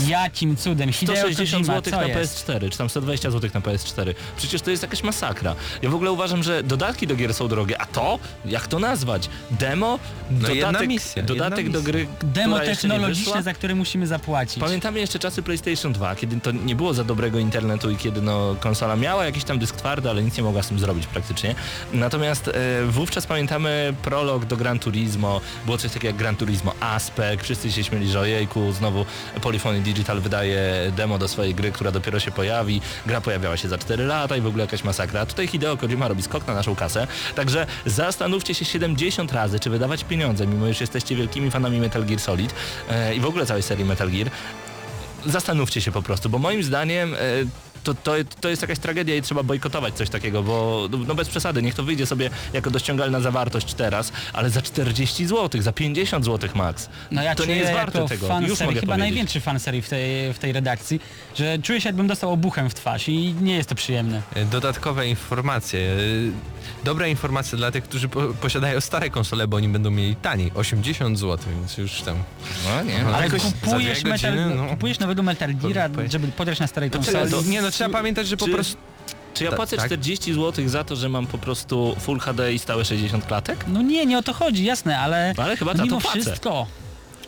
[0.07, 0.93] Jakim cudem?
[0.93, 2.47] Hideo 160 Kojima, zł na jest?
[2.47, 4.15] PS4, czy tam 120 zł na PS4.
[4.37, 5.55] Przecież to jest jakaś masakra.
[5.83, 8.19] Ja w ogóle uważam, że dodatki do gier są drogie, a to?
[8.45, 9.29] Jak to nazwać?
[9.51, 9.99] Demo?
[10.31, 13.75] No jedna dodatek misja, dodatek jedna do gry, Demo która jeszcze nie technologiczne, za które
[13.75, 14.59] musimy zapłacić.
[14.59, 18.57] Pamiętamy jeszcze czasy PlayStation 2, kiedy to nie było za dobrego internetu i kiedy no,
[18.61, 21.55] konsola miała jakiś tam dysk twardy, ale nic nie mogła z tym zrobić praktycznie.
[21.93, 22.53] Natomiast e,
[22.87, 27.85] wówczas pamiętamy prolog do Gran Turismo, było coś takiego jak Gran Turismo Aspect, wszyscy się
[27.85, 29.05] śmieli, że ojejku, znowu
[29.43, 32.81] Polyphony Digital wydaje demo do swojej gry, która dopiero się pojawi.
[33.07, 35.21] Gra pojawiała się za 4 lata i w ogóle jakaś masakra.
[35.21, 39.71] A tutaj Hideo Kojima robi skok na naszą kasę, także zastanówcie się 70 razy, czy
[39.71, 42.55] wydawać pieniądze, mimo że jesteście wielkimi fanami Metal Gear Solid
[42.91, 44.31] e, i w ogóle całej serii Metal Gear,
[45.27, 47.19] zastanówcie się po prostu, bo moim zdaniem e,
[47.89, 51.63] to, to, to jest jakaś tragedia i trzeba bojkotować coś takiego, bo no bez przesady,
[51.63, 56.51] niech to wyjdzie sobie jako dościągalna zawartość teraz, ale za 40 zł, za 50 zł
[56.55, 56.89] max.
[57.11, 59.11] No ja to nie jest warte tego, fan już serii, mogę chyba powiedzieć.
[59.11, 61.01] największy fan serii w tej, w tej redakcji,
[61.37, 64.23] że czuję się jakbym dostał obuchem w twarz i nie jest to przyjemne.
[64.51, 65.97] Dodatkowe informacje.
[66.85, 70.51] Dobre informacje dla tych, którzy po posiadają stare konsole, bo oni będą mieli taniej.
[70.55, 72.17] 80 zł, więc już tam.
[72.65, 73.07] No nie.
[73.07, 74.67] Ale Ale kupujesz, dwie Metal, godziny, no.
[74.67, 76.13] kupujesz nowego Metal Geara, Powiedz.
[76.13, 77.31] żeby podrać na starej To konsoli.
[77.31, 78.77] to- Nie no, trzeba pamiętać, że po Czy- prostu...
[79.35, 79.87] Czy ja Ta- płacę tak?
[79.87, 83.65] 40 zł za to, że mam po prostu Full HD i stałe 60 klatek?
[83.69, 86.21] No nie, nie o to chodzi, jasne, ale, Ale chyba za to płacę.
[86.21, 86.67] wszystko.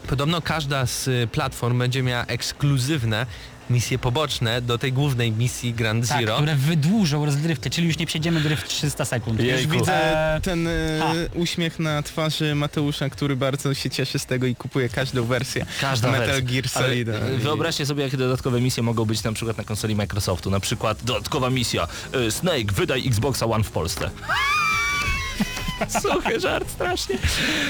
[0.09, 3.27] Podobno każda z y, platform będzie miała ekskluzywne
[3.71, 6.37] misje poboczne do tej głównej misji Grand Tak, Zero.
[6.37, 9.41] które wydłużą rozgrywkę, czyli już nie przejdziemy gry w 300 sekund.
[9.41, 9.59] Jejku.
[9.75, 11.13] Już widzę Eee, ten e, ha.
[11.35, 16.11] uśmiech na twarzy Mateusza, który bardzo się cieszy z tego i kupuje każdą wersję Każda
[16.11, 16.43] Metal wersja.
[16.45, 17.09] Gear Solid.
[17.09, 20.51] e, Wyobraźcie sobie, jakie dodatkowe misje mogą być na przykład na konsoli Microsoftu.
[20.51, 24.11] Na przykład dodatkowa misja e, Snake, wydaj Xboxa One w Polsce.
[25.89, 27.19] Suchy żart, strasznie.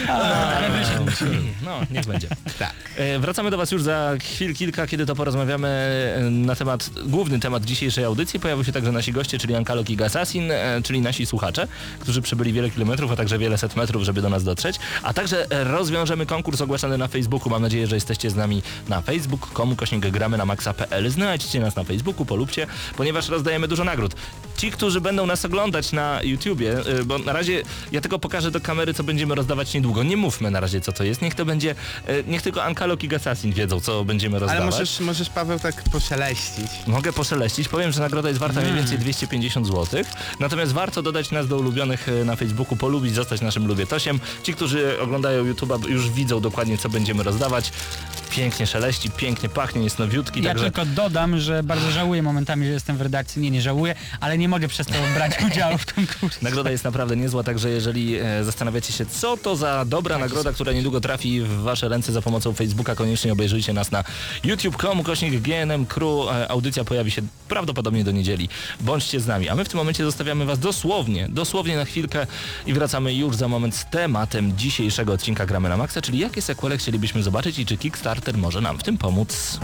[0.09, 1.35] ale wyszedł.
[1.65, 2.29] No, niech będzie.
[2.59, 2.75] Tak.
[3.21, 5.69] Wracamy do Was już za chwil kilka, kiedy to porozmawiamy
[6.17, 8.41] e, na temat, główny temat dzisiejszej audycji.
[8.41, 11.69] Pojawią się także nasi goście, czyli Ankalo King Assassin, e, czyli nasi słuchacze,
[12.01, 14.77] którzy przybyli wiele kilometrów, a także wiele set metrów, żeby do nas dotrzeć.
[15.03, 17.51] A także e, rozwiążemy konkurs ogłaszany na Facebooku.
[17.51, 21.11] Mam nadzieję, że jesteście z nami na facebook.com, kośnik gramy na maxa.pl.
[21.11, 24.15] Znajdźcie nas na Facebooku, polubcie, ponieważ rozdajemy dużo nagród.
[24.57, 28.51] Ci, którzy będą nas oglądać na YouTubie, e, bo na razie ja Ja tylko pokażę
[28.51, 30.03] do kamery, co będziemy rozdawać niedługo.
[30.03, 31.23] Nie mówmy na razie, co to jest.
[31.23, 31.75] Niech to będzie,
[32.07, 34.63] e, niech tylko Ankalok i Gassassin wiedzą, co będziemy rozdawać.
[34.63, 36.67] Ale możesz, możesz Paweł tak poszeleścić.
[36.87, 37.69] Mogę poszeleścić.
[37.69, 40.03] Powiem, że nagroda jest warta mniej więcej 250 zł.
[40.41, 44.21] Natomiast warto dodać nas do ulubionych e, na Facebooku, polubić, zostać naszym lubietosiem.
[44.43, 47.73] Ci, którzy oglądają YouTube'a już widzą dokładnie, co będziemy rozdawać.
[48.31, 50.43] Pięknie szeleści, pięknie pachnie, jest nowiutki.
[50.43, 50.65] Ja także...
[50.65, 53.43] tylko dodam, że bardzo żałuję momentami, że jestem w redakcji.
[53.43, 56.39] Nie, nie żałuję, ale nie mogę przez to brać udziału w konkursie.
[56.43, 60.73] Nagroda jest naprawdę niezła, także jeżeli e, zastanawiacie się, co to za dobra nagroda, która
[60.73, 64.05] niedługo trafi w Wasze ręce za pomocą Facebooka, koniecznie obejrzyjcie nas na
[64.45, 66.29] youtube.com, kośnik GNM Crew.
[66.33, 68.49] E, audycja pojawi się prawdopodobnie do niedzieli.
[68.81, 69.49] Bądźcie z nami.
[69.49, 72.27] A my w tym momencie zostawiamy Was dosłownie, dosłownie na chwilkę
[72.67, 76.79] i wracamy już za moment z tematem dzisiejszego odcinka Gramy na Maxa, czyli jakie sequele
[76.79, 79.61] chcielibyśmy zobaczyć i czy Kickstarter może nam w tym pomóc.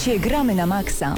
[0.00, 1.14] Słuchacie Gramy na Maxa.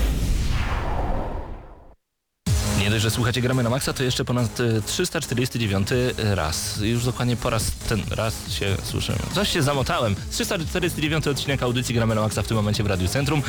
[2.79, 6.79] Nie dość, że słuchacie Gramy na Maxa, to jeszcze ponad e, 349 raz.
[6.81, 9.19] Już dokładnie po raz ten raz się słyszymy.
[9.35, 10.17] Coś się zamotałem.
[10.31, 13.43] 349 odcinek audycji Gramy na Maxa w tym momencie w Radiu Centrum.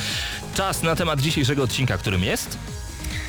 [0.55, 2.57] Czas na temat dzisiejszego odcinka, którym jest...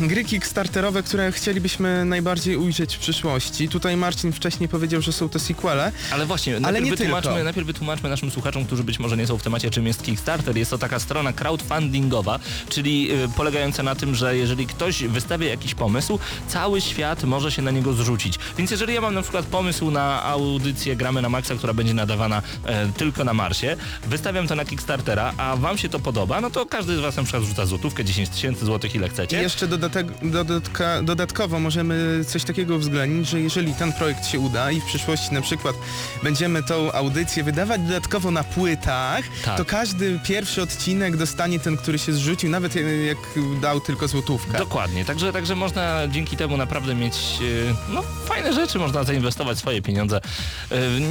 [0.00, 3.68] gry kickstarterowe, które chcielibyśmy najbardziej ujrzeć w przyszłości.
[3.68, 5.92] Tutaj Marcin wcześniej powiedział, że są to sequele.
[6.12, 7.44] Ale właśnie, najpierw, nie wytłumaczmy, tylko.
[7.44, 10.56] najpierw wytłumaczmy naszym słuchaczom, którzy być może nie są w temacie, czym jest Kickstarter.
[10.56, 15.74] Jest to taka strona crowdfundingowa, czyli y, polegająca na tym, że jeżeli ktoś wystawia jakiś
[15.74, 18.38] pomysł, cały świat może się na niego zrzucić.
[18.58, 22.42] Więc jeżeli ja mam na przykład pomysł na audycję Gramy na Maxa, która będzie nadawana
[22.64, 23.76] e, tylko na Marsie,
[24.06, 27.22] wystawiam to na Kickstartera, a wam się to podoba, no to każdy z was na
[27.22, 29.42] przykład rzuca złotówkę, 10 tysięcy złotych, ile I chcecie.
[29.42, 29.83] jeszcze dodatek,
[30.22, 35.34] dodatka, dodatkowo możemy coś takiego uwzględnić, że jeżeli ten projekt się uda i w przyszłości
[35.34, 35.76] na przykład
[36.22, 39.56] będziemy tą audycję wydawać dodatkowo na płytach, Tak.
[39.56, 42.74] to każdy pierwszy odcinek dostanie ten, który się zrzucił, nawet
[43.06, 43.18] jak
[43.60, 44.58] dał tylko złotówkę.
[44.58, 49.82] Dokładnie, także, także można dzięki temu naprawdę mieć e, no, fajne rzeczy, można zainwestować swoje
[49.82, 50.20] pieniądze.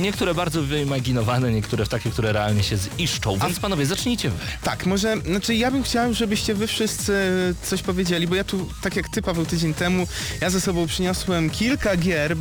[0.02, 3.38] Niektóre bardzo wyimaginowane, niektóre w takie, które realnie się ziszczą.
[3.40, 4.36] Więc panowie, zacznijcie wy.
[4.64, 7.14] Tak, może, znaczy ja bym chciał, żebyście wy wszyscy
[7.64, 10.08] coś powiedzieli, bo ja tu, tak jak ty Paweł tydzień temu,
[10.42, 12.36] ja ze sobą przyniosłem kilka gier,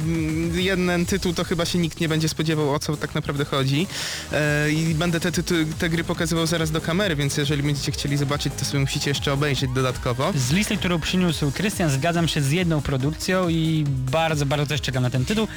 [0.54, 3.86] jeden tytuł to chyba się nikt nie będzie spodziewał o co tak naprawdę chodzi
[4.32, 5.42] e, i będę te, te,
[5.78, 9.32] te gry pokazywał zaraz do kamery, więc jeżeli będziecie chcieli zobaczyć, to sobie musicie jeszcze
[9.32, 10.32] obejrzeć dodatkowo.
[10.36, 15.02] Z listy, którą przyniósł Krystian, zgadzam się z jedną produkcją i bardzo, bardzo też czekam
[15.02, 15.48] na ten tytuł,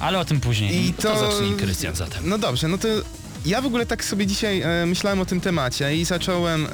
[0.00, 0.86] ale o tym później.
[0.86, 2.28] I To zacznij, Krystian, zatem.
[2.28, 2.88] No dobrze, no to
[3.44, 6.66] ja w ogóle tak sobie dzisiaj e, myślałem o tym temacie i zacząłem...
[6.66, 6.70] E,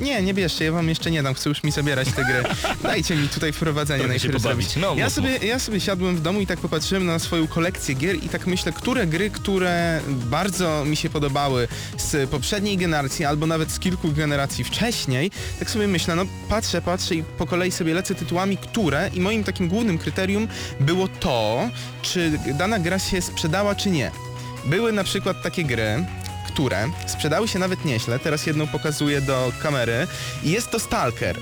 [0.00, 2.42] nie, nie bierzcie, ja wam jeszcze nie dam, chcę już mi zabierać te gry.
[2.82, 4.76] Dajcie mi tutaj wprowadzenie najpierw zrobić.
[4.76, 8.24] No, ja, sobie, ja sobie siadłem w domu i tak popatrzyłem na swoją kolekcję gier
[8.24, 13.70] i tak myślę, które gry, które bardzo mi się podobały z poprzedniej generacji albo nawet
[13.70, 18.14] z kilku generacji wcześniej, tak sobie myślę, no patrzę, patrzę i po kolei sobie lecę
[18.14, 20.48] tytułami, które i moim takim głównym kryterium
[20.80, 21.70] było to,
[22.02, 24.25] czy dana gra się sprzedała, czy nie.
[24.66, 26.04] Były na przykład takie gry,
[26.46, 30.06] które sprzedały się nawet nieźle, teraz jedną pokazuję do kamery.
[30.42, 31.36] I jest to Stalker,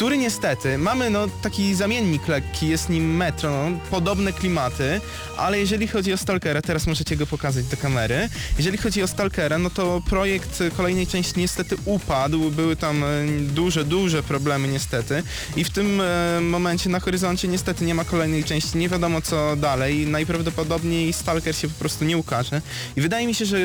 [0.00, 5.00] który niestety, mamy no taki zamiennik lekki, jest nim Metro, no, podobne klimaty,
[5.36, 9.58] ale jeżeli chodzi o Stalkera, teraz możecie go pokazać do kamery, jeżeli chodzi o Stalkera,
[9.58, 13.06] no to projekt kolejnej części niestety upadł, były tam e,
[13.40, 15.22] duże, duże problemy niestety
[15.56, 19.56] i w tym e, momencie na horyzoncie niestety nie ma kolejnej części, nie wiadomo co
[19.56, 22.62] dalej, najprawdopodobniej Stalker się po prostu nie ukaże
[22.96, 23.60] i wydaje mi się, że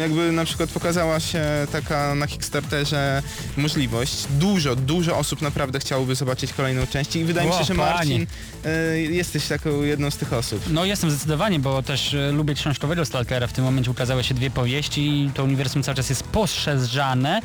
[0.00, 3.22] jakby na przykład pokazała się taka na Kickstarterze
[3.56, 7.74] możliwość, dużo, dużo osób naprawdę chciałoby zobaczyć kolejną część i wydaje mi się, że.
[7.74, 8.26] Marcin
[8.64, 10.62] e, jesteś taką jedną z tych osób.
[10.70, 13.46] No jestem zdecydowanie, bo też e, lubię książkowego Stalkera.
[13.46, 17.40] W tym momencie ukazały się dwie powieści i to uniwersum cały czas jest poszerzane.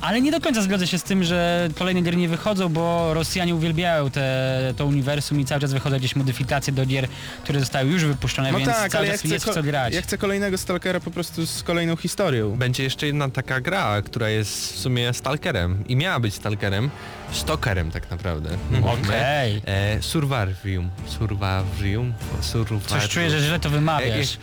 [0.00, 3.54] Ale nie do końca zgodzę się z tym, że kolejne gry nie wychodzą, bo Rosjanie
[3.54, 7.08] uwielbiają te, to uniwersum i cały czas wychodzą jakieś modyfikacje do gier,
[7.44, 9.94] które zostały już wypuszczone, No więc tak, cały ale ja czas chcę, jest co grać.
[9.94, 12.56] ja chcę kolejnego Stalkera po prostu z kolejną historią.
[12.56, 16.90] Będzie jeszcze jedna taka gra, która jest w sumie stalkerem i miała być stalkerem,
[17.32, 18.50] stalkerem tak naprawdę.
[18.82, 19.62] Okej.
[19.66, 20.90] E, Survivorium.
[21.06, 22.12] Survivorium?
[22.40, 22.80] Survivorium.
[22.86, 24.34] Coś czuję, że źle to E, wymawiasz.
[24.34, 24.38] e,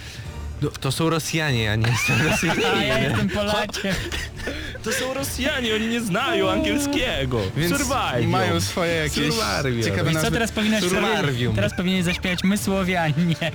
[0.62, 3.04] no, to są Rosjanie, ja nie jestem A ja Rosjaninem.
[3.04, 3.96] jestem Polakiem.
[4.84, 7.40] To są Rosjanie, oni nie znają angielskiego.
[7.58, 8.28] Więc Survival.
[8.28, 9.84] mają swoje jakieś Survivor.
[9.84, 10.32] ciekawe co, nazwy.
[10.32, 11.56] teraz powinieneś, Survivorium.
[11.56, 13.36] teraz powinieneś zaśpiewać My Słowianie.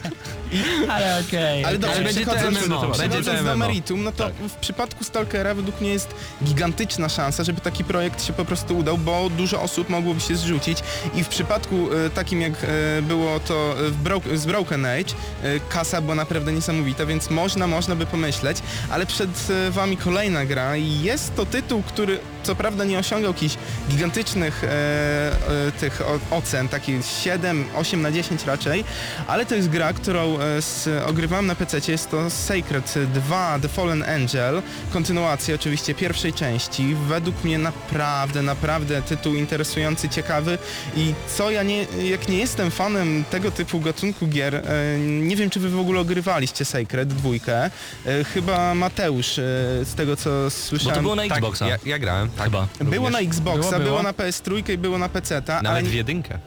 [0.88, 1.64] Ale okej.
[1.64, 3.56] Ale dobrze, Ale będzie to przechodząc, MMO, będzie przechodząc to do MMO.
[3.66, 4.34] meritum, no to Tak.
[4.34, 8.98] w przypadku Stalkera według mnie jest gigantyczna szansa, żeby taki projekt się po prostu udał,
[8.98, 10.78] bo dużo osób mogłoby się zrzucić
[11.14, 15.60] i w przypadku e, takim jak e, było to w Bro- z Broken Age, e,
[15.68, 18.56] kasa była naprawdę niesamowita, więc można, można by pomyśleć,
[18.90, 23.32] ale przed e, wami kolejna gra i jest to tytuł, który co prawda nie osiągał
[23.32, 23.54] jakichś
[23.90, 26.00] gigantycznych e, e, tych
[26.30, 28.84] o, ocen, takich 7, 8 na 10 raczej,
[29.26, 33.68] ale to jest gra, którą e, z, ogrywałem na PC, jest to Sacred 2 The
[33.68, 40.58] Fallen Angel, kontynuacja oczywiście pierwszej części, według mnie naprawdę, naprawdę tytuł interesujący, ciekawy
[40.96, 45.50] i co ja nie, jak nie jestem fanem tego typu gatunku gier, e, nie wiem
[45.50, 47.70] czy wy w ogóle ogrywaliście Sacred dwójkę,
[48.06, 49.42] e, chyba Mateusz e,
[49.84, 50.94] z tego co Bo słyszałem.
[50.94, 51.68] to było na Tak, Xboxa.
[51.68, 52.44] ja, ja grałem, tak.
[52.44, 52.66] Chyba.
[52.80, 53.36] Było na również.
[53.36, 54.02] Xboxa, Było, było, było.
[54.02, 56.38] na PS3 i było na PC-ta, ale, Nawet nie- w jedynkę.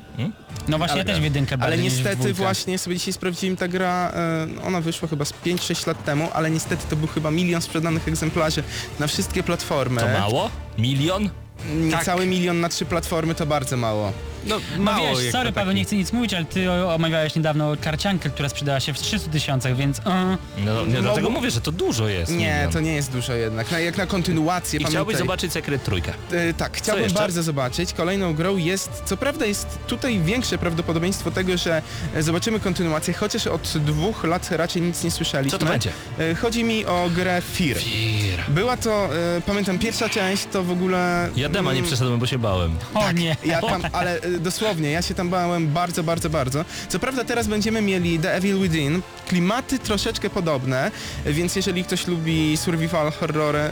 [0.67, 3.13] No właśnie, ja ale- też w jedynkę ale bardziej niż w niestety właśnie sobie dzisiaj
[3.13, 7.07] sprawdziłem ta gra, e, ona wyszła chyba z 5-6 lat temu, ale niestety to był
[7.07, 8.63] chyba milion sprzedanych egzemplarzy
[8.99, 10.01] na wszystkie platformy.
[10.01, 10.49] To mało?
[10.77, 11.29] Milion?
[11.75, 14.11] Niecały milion na trzy platformy to bardzo mało.
[14.45, 17.73] No, No mało wiesz, jak sorry Paweł, nie chcę nic mówić, ale ty omawiałeś niedawno
[17.81, 19.97] karciankę, która sprzedała się w 300 tysiącach, więc...
[19.97, 22.31] Uh, No, nie, Mogło- dlatego mówię, że to dużo jest.
[22.31, 22.71] Nie, milion.
[22.73, 23.71] to nie jest dużo jednak.
[23.71, 25.17] Na, jak na kontynuację, I chciałbyś pamiętaj.
[25.27, 26.13] zobaczyć Sekret Trójkę.
[26.31, 27.93] E, tak, chciałbym bardzo zobaczyć.
[27.93, 31.81] Kolejną grą jest, co prawda jest tutaj większe prawdopodobieństwo tego, że
[32.15, 35.59] e, zobaczymy kontynuację, chociaż od dwóch lat raczej nic nie słyszeliśmy.
[35.59, 35.89] Co to będzie?
[36.19, 37.77] E, Chodzi mi o grę Fear.
[37.77, 38.39] Fir.
[38.47, 39.09] Była to,
[39.45, 41.29] pamiętam, pierwsza część to w ogóle...
[41.35, 42.75] Ja dema nie przeszedłem, bo się bałem.
[42.93, 43.35] o nie.
[43.45, 46.65] Ja tam, ale dosłownie, ja się tam bałem bardzo, bardzo, bardzo.
[46.89, 50.91] Co prawda teraz będziemy mieli The Evil Within, klimaty troszeczkę podobne,
[51.25, 53.69] więc jeżeli ktoś lubi survival horror, y,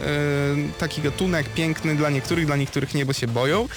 [0.79, 3.67] taki gatunek piękny dla niektórych, dla niektórych nie, bo się boją.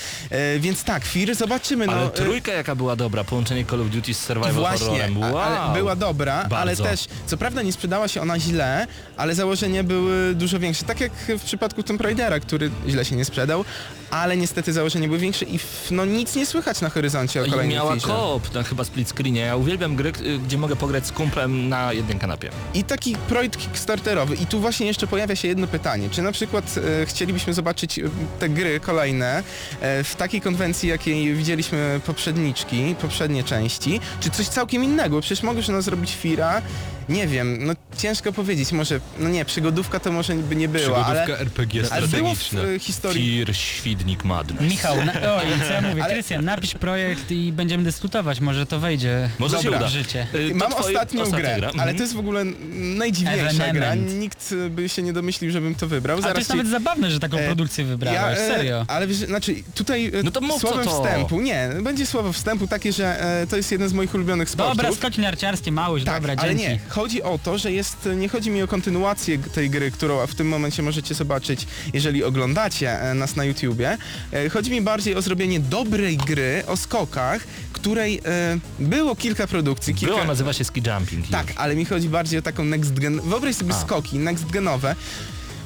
[0.57, 1.87] Y, więc tak, Fear, zobaczymy.
[1.89, 5.19] Ale no, trójka jaka była dobra, połączenie Call of Duty z survival Właśnie, horrorem.
[5.19, 5.39] Wow.
[5.39, 6.85] ale była dobra, ale Bardzo.
[6.85, 10.85] też, co prawda nie sprzedała się ona źle, ale założenia były dużo większe.
[10.85, 13.65] Tak jak w przypadku Tomb Raidera, który źle się nie sprzedał,
[14.11, 15.59] ale niestety założenia były większe i
[15.91, 19.41] no nic nie słychać na horyzoncie o I kolejnej miała koop na chyba split screenie.
[19.41, 22.51] Ja uwielbiam gry, y, gdzie mogę pograć z kumplem na jednym kanapie.
[22.75, 24.35] I taki projekt kickstarterowy.
[24.35, 26.09] I tu właśnie jeszcze pojawia się jedno pytanie.
[26.11, 28.03] Czy na przykład e, chcielibyśmy zobaczyć e,
[28.39, 29.43] te gry kolejne
[29.81, 35.21] e, w takiej konwencji, jakiej widzieliśmy poprzedniczki, poprzednie części, czy coś całkiem innego?
[35.21, 36.63] Przecież mogłeś no zrobić Fira,
[37.09, 41.39] nie wiem, no ciężko powiedzieć, może, no nie, przygodówka to może by nie była, ale,
[41.39, 43.45] RPG ale było w e, historii...
[43.45, 44.61] Fear, Świdnik, Madness.
[44.71, 48.81] Michał, na, oj, co ja mówię, Ale- Krystian, napisz projekt i będziemy dyskutować, może to
[48.81, 49.87] wejdzie Może się uda.
[49.87, 50.27] w życie.
[50.35, 51.83] Y, to Mam twoje- ostatnią ostatnia grę, gra.
[51.83, 51.97] ale Mhm.
[51.97, 53.95] to jest w ogóle najdziwniejsza gra.
[53.95, 56.19] Nikt by się nie domyślił, żebym to wybrał.
[56.19, 58.85] A to jest ci- nawet zabawne, że taką E, produkcję wybrałeś, e, serio.
[58.89, 61.03] Ale wiesz, znaczy tutaj e, No to mów, słowem to.
[61.03, 64.77] wstępu, nie, będzie słowo wstępu takie, że to jest jeden z moich ulubionych sportów.
[64.77, 66.73] Dobra, skoki narciarskie, małyś, tak, dobra, ale dzięki.
[66.73, 70.35] nie, chodzi o to, że jest, nie chodzi mi o kontynuację tej gry, którą w
[70.35, 73.99] tym momencie możecie zobaczyć, jeżeli oglądacie nas na YouTubie.
[74.53, 78.21] Chodzi mi bardziej o zrobienie dobrej gry o skokach, której
[78.79, 80.15] było kilka produkcji, kilka...
[80.15, 81.29] Była, nazywa się Ski Jumping.
[81.29, 83.21] Tak, ale mi chodzi bardziej o taką next gen.
[83.21, 83.81] Wyobraź sobie A.
[83.81, 84.97] skoki next genowe.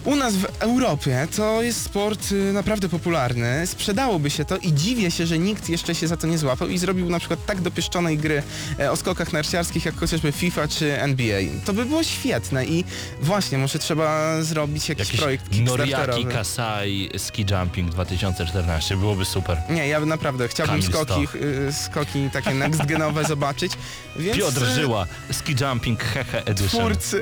[0.08, 5.10] U nas w Europie to jest sport y, naprawdę popularny, sprzedałoby się to i dziwię
[5.10, 8.18] się, że nikt jeszcze się za to nie złapał i zrobił na przykład tak dopieszczonej
[8.18, 8.42] gry
[8.78, 11.40] e, o skokach narciarskich jak chociażby FIFA czy NBA.
[11.64, 12.84] To by było świetne i
[13.20, 16.32] właśnie, może trzeba zrobić jakiś, Jakiś projekt Noriaki kickstarterowy.
[16.34, 18.96] Kasai Ski Jumping 2014.
[18.96, 19.58] Byłoby super.
[19.70, 21.28] Nie, ja bym naprawdę chciałbym Kamil skoki,
[21.68, 23.72] y, skoki takie next genowe zobaczyć,
[24.16, 26.80] więc Piotr y, Żyła, Ski Jumping Hehe Edition.
[26.80, 27.20] twórcy,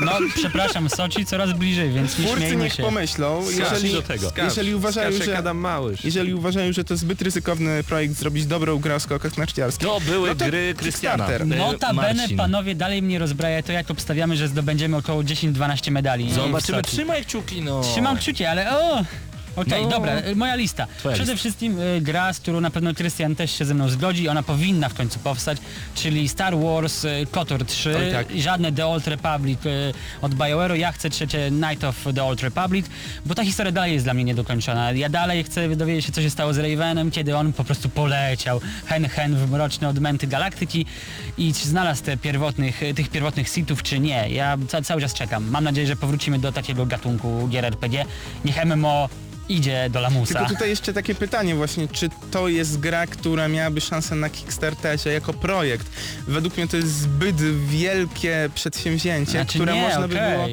[0.00, 2.82] No, przepraszam, Sochi coraz bliżej, więc nie twórcy śmiejmy niech się.
[2.82, 4.32] pomyślą, jeżeli, do tego.
[4.44, 6.04] jeżeli uważają, że Adam Małysz.
[6.04, 9.88] Jeżeli uważają, że to zbyt ryzykowny projekt zrobić dobrą grę o skokach narciarskich.
[9.88, 11.26] To były No to gry Krystiana.
[11.26, 11.42] Kickstarter.
[11.42, 12.36] E, Notabene, Marcin.
[12.36, 16.32] panowie, dalej mnie rozbraja to, jak obstawiamy, że zdobędziemy około 10-12 medali.
[16.32, 17.80] Zobaczymy, trzymaj kciuki, no.
[17.80, 19.04] Trzymam kciuki, ale o!
[19.56, 19.90] Okej, No.
[19.90, 20.86] dobra, y, moja lista.
[20.98, 21.40] Twoja Przede lista.
[21.40, 24.88] wszystkim y, gra, z którą na pewno Krystian też się ze mną zgodzi, ona powinna
[24.88, 25.58] w końcu powstać,
[25.94, 28.26] czyli Star Wars y, KOTOR 3, Oj, tak.
[28.40, 32.86] żadne The Old Republic y, od BioWare'u, ja chcę trzecie Night of the Old Republic,
[33.26, 34.92] bo ta historia dalej jest dla mnie niedokończona.
[34.92, 38.60] Ja dalej chcę dowiedzieć się, co się stało z Ravenem, kiedy on po prostu poleciał
[38.86, 40.86] hen hen w mroczne odmęty galaktyki
[41.38, 44.28] i czy znalazł te pierwotnych, tych pierwotnych sitów, czy nie.
[44.30, 45.50] Ja ca cały czas czekam.
[45.50, 48.04] Mam nadzieję, że powrócimy do takiego gatunku gier RPG.
[48.44, 49.08] Niech MMO
[49.48, 50.34] idzie do lamusa.
[50.34, 55.12] Tylko tutaj jeszcze takie pytanie właśnie, czy to jest gra, która miałaby szansę na Kickstarterze
[55.12, 55.86] jako projekt?
[56.28, 60.48] Według mnie to jest zbyt wielkie przedsięwzięcie, Znaczy które nie, można by okej, było...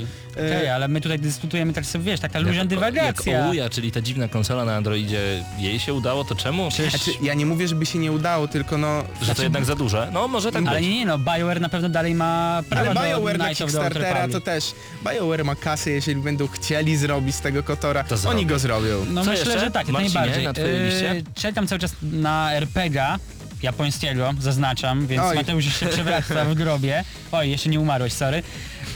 [0.48, 3.34] Okej, e, ale my tutaj dyskutujemy tak sobie, wiesz, taka luźna dywagacja.
[3.38, 6.70] Jak Ouya, czyli ta dziwna konsola na Androidzie, jej się udało, to czemu?
[6.72, 9.04] Znaczy, ja nie mówię, żeby się nie udało, tylko no...
[9.22, 10.10] Że to jednak za duże?
[10.14, 10.90] No może tak Ale być.
[10.90, 14.42] nie, nie, no, BioWare na pewno dalej ma prawo Ale BioWare do na Kickstartera to
[14.42, 14.72] też...
[15.06, 19.06] BioWare ma kasę, jeżeli będą chcieli zrobić z tego Kotora, To oni go zrobią.
[19.10, 19.60] No Co myślę, jeszcze?
[19.66, 20.44] że tak, Marcinie, najbardziej.
[20.44, 21.14] na?
[21.14, 23.20] Yy, czekam cały czas na RPGa
[23.64, 25.36] japońskiego, zaznaczam, więc Oj.
[25.36, 27.04] Mateusz się przewraca w grobie.
[27.32, 28.44] Oj, jeszcze nie umarłeś, sorry.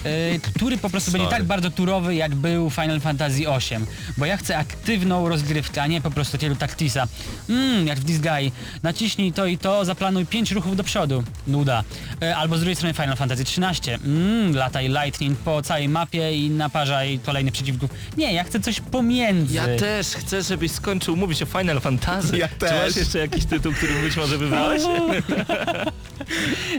[0.05, 1.37] Yy, który po prostu będzie Sorry.
[1.37, 3.85] tak bardzo turowy, jak był Final Fantasy VIII.
[4.17, 7.07] Bo ja chcę aktywną rozgrywkę, a nie po prostu takiego taktisa.
[7.49, 8.51] Mmm, jak w This Guy.
[8.83, 11.23] Naciśnij to i to, zaplanuj pięć ruchów do przodu.
[11.47, 11.83] Nuda.
[12.21, 13.95] Yy, albo z drugiej strony Final Fantasy XIII.
[14.03, 17.89] Mmm, lataj lightning po całej mapie i naparzaj kolejnych przeciwników.
[18.17, 19.55] Nie, ja chcę coś pomiędzy.
[19.55, 22.37] Ja też chcę, żebyś skończył mówić o Final Fantasy.
[22.37, 22.71] Ja Czy też.
[22.71, 24.81] masz jeszcze jakiś tytuł, który być może wybrałeś?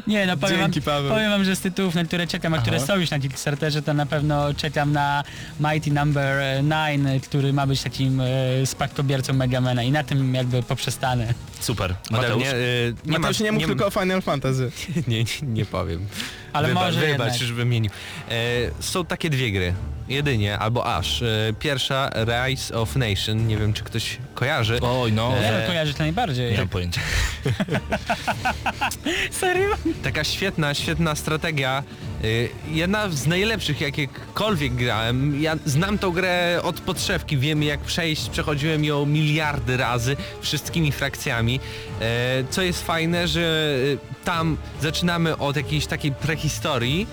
[0.06, 1.10] Nie, no powiem, Dzięki, wam, Paweł.
[1.12, 2.86] powiem wam, że z tytułów, na które czekam, a które Aha.
[2.86, 5.24] są już na Kickstarterze, to na pewno czekam na
[5.60, 6.62] Mighty Number
[6.98, 8.26] 9, który ma być takim e,
[8.66, 11.34] spadkobiercą Megamana i na tym jakby poprzestanę.
[11.60, 11.94] Super.
[12.10, 12.42] Mateusz, Mateusz?
[12.44, 14.70] nie, y, nie, Mateusz ma, nie mów nie, tylko o Final Fantasy.
[15.08, 16.06] nie, nie, nie powiem.
[16.52, 17.90] Ale Wyba- może Wybacz, już wymienił.
[18.30, 18.34] E,
[18.80, 19.74] są takie dwie gry.
[20.08, 21.22] Jedynie, albo aż.
[21.22, 21.26] E,
[21.60, 24.78] pierwsza Rise of Nation, nie wiem czy ktoś kojarzy.
[24.82, 25.38] Oj, no.
[25.38, 26.52] E, Ja kojarzy to najbardziej.
[26.52, 27.00] Nie mam pojęcia.
[29.30, 29.68] Serio?
[30.02, 31.82] Taka świetna, świetna strategia.
[32.24, 35.42] Y, Jedna z najlepszych jakiekolwiek grałem.
[35.42, 41.60] Ja znam tą grę od podszewki, wiem jak przejść, przechodziłem ją miliardy razy wszystkimi frakcjami.
[42.00, 47.06] E, Co jest fajne, że y, tam zaczynamy od jakiejś takiej prehistorii,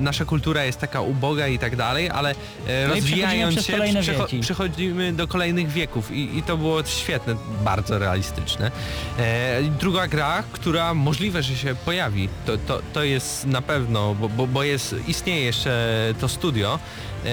[0.00, 2.30] nasza kultura jest taka uboga i tak dalej, ale
[2.66, 4.40] e, No rozwijając się przecho- wieki.
[4.40, 7.34] przechodzimy do kolejnych wieków i, i to było świetne,
[7.64, 8.70] bardzo realistyczne.
[9.18, 14.28] E, druga gra, która możliwe, że się pojawi, to, to, to jest na pewno, bo,
[14.28, 15.88] bo, bo jest, istnieje jeszcze
[16.20, 16.78] to studio,
[17.26, 17.28] e,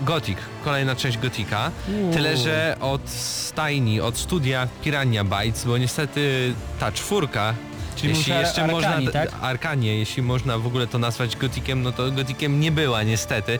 [0.00, 1.70] Gothic, kolejna część Gotika,
[2.12, 7.54] tyle że od stajni, od studia Piranha Bytes, bo niestety ta czwórka,
[7.96, 9.28] Czyli jeśli jeszcze Arkanii, można, tak?
[9.42, 13.58] Arkanie, jeśli można w ogóle to nazwać Gotikiem, no to Gotikiem nie była niestety.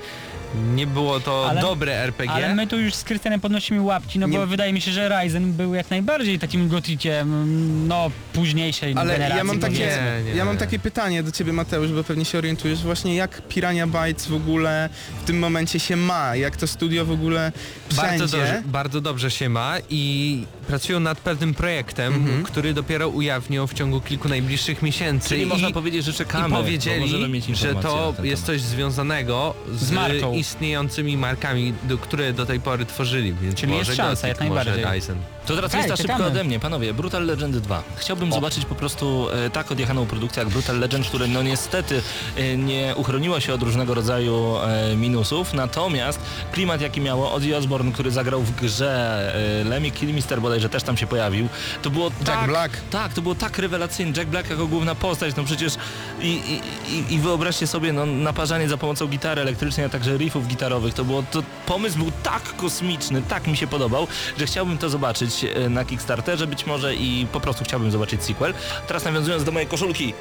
[0.74, 2.34] Nie było to Ale- dobre RPG.
[2.34, 5.08] Ale my tu już z Krystianem podnosimy łapki, no Nie- bo wydaje mi się, że
[5.08, 9.36] Ryzen był jak najbardziej takim gotikiem, no późniejszej Ale generacji.
[9.38, 9.78] ja mam, takie.
[9.78, 10.30] Nie, nie.
[10.34, 14.26] ja mam takie pytanie do ciebie Mateusz, bo pewnie się orientujesz właśnie jak Piranha Bytes
[14.26, 14.88] w ogóle
[15.22, 17.52] w tym momencie się ma, jak to studio w ogóle
[17.88, 18.08] wszędzie.
[18.18, 22.42] Bardzo dobrze, bardzo dobrze się ma i pracują nad pewnym projektem, Mhm.
[22.42, 25.28] który dopiero ujawnią w ciągu kilku najbliższych miesięcy.
[25.28, 26.48] Czyli I, można powiedzieć, że czekamy.
[26.48, 27.08] I powiedzieli,
[27.54, 33.34] że to jest coś związanego z, Z istniejącymi markami, do, które do tej pory tworzyli,
[33.42, 34.84] więc Czyli może jest szansa, jak najbardziej.
[34.84, 35.18] Ryzen.
[35.46, 36.26] To teraz lista szybko czekamy.
[36.26, 36.94] ode mnie, panowie.
[36.94, 37.82] Brutal Legend 2.
[37.96, 42.02] Chciałbym zobaczyć po prostu e, tak odjechaną produkcję jak Brutal Legend, które no niestety
[42.36, 46.20] e, nie uchroniło się od różnego rodzaju e, minusów, natomiast
[46.52, 50.96] klimat jaki miało Ozzy Osbourne, który zagrał w grze e, Lemmy Kilmister bodajże też tam
[50.96, 51.48] się pojawił,
[51.82, 52.80] to było tak, Black.
[52.90, 54.12] tak, to było tak rewelacyjne.
[54.16, 55.74] Jack Black jako główna postać, no przecież
[56.20, 56.60] i, i,
[56.94, 61.04] i, i wyobraźcie sobie no, naparzanie za pomocą gitary elektrycznej, a także riffów gitarowych, to
[61.04, 64.06] było, to pomysł był tak kosmiczny, tak mi się podobał,
[64.38, 68.54] że chciałbym to zobaczyć e, na Kickstarterze być może i po prostu chciałbym zobaczyć sequel.
[68.86, 70.14] Teraz nawiązując do mojej koszulki,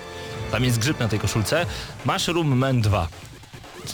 [0.51, 1.65] tam jest grzyb na tej koszulce,
[2.05, 3.07] Mushroom Man 2.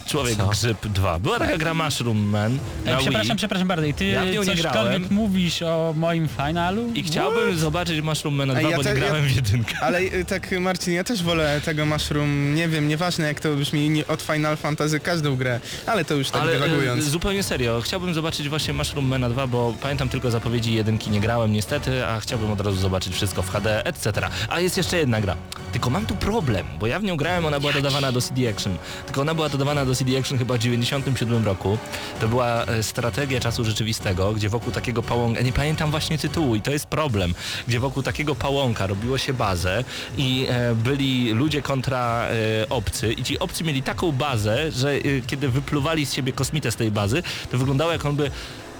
[0.07, 0.47] Człowiek Co?
[0.47, 1.19] Grzyb 2.
[1.19, 3.05] Była taka gra Mushroom Man na Ej, Wii.
[3.05, 3.85] przepraszam, przepraszam bardzo.
[3.85, 5.07] I ty Ja w nią nie cośkolwiek grałem.
[5.11, 6.91] mówisz o moim finalu?
[6.95, 9.75] I chciałbym zobaczyć Mushroom Man 2, Ej, ja bo te- nie ja- grałem w jedynkę.
[9.81, 13.89] Ale y, tak Marcin, ja też wolę tego Mushroom, nie wiem, nieważne jak to brzmi
[13.89, 17.07] nie- od Final Fantasy każdą grę, ale to już tak Ale dywagując.
[17.07, 21.19] e, zupełnie serio, chciałbym zobaczyć właśnie Mushroom Mana 2, bo pamiętam tylko zapowiedzi jedynki, nie
[21.19, 24.11] grałem niestety, a chciałbym od razu zobaczyć wszystko w HD, etc.
[24.49, 25.35] A jest jeszcze jedna gra.
[25.71, 28.77] Tylko mam tu problem, bo ja w nią grałem, ona była dodawana do CD Action.
[29.05, 31.77] Tylko ona była dodawana do CD Action chyba w 97 roku.
[32.21, 36.61] To była e, strategia czasu rzeczywistego, gdzie wokół takiego pałąka, nie pamiętam właśnie tytułu i
[36.61, 37.33] to jest problem,
[37.67, 39.83] gdzie wokół takiego pałąka robiło się bazę
[40.17, 44.93] i e, byli ludzie kontra e, obcy i ci obcy mieli taką bazę, że
[45.27, 48.31] kiedy wypluwali z siebie kosmitę z tej bazy, to wyglądało jak on by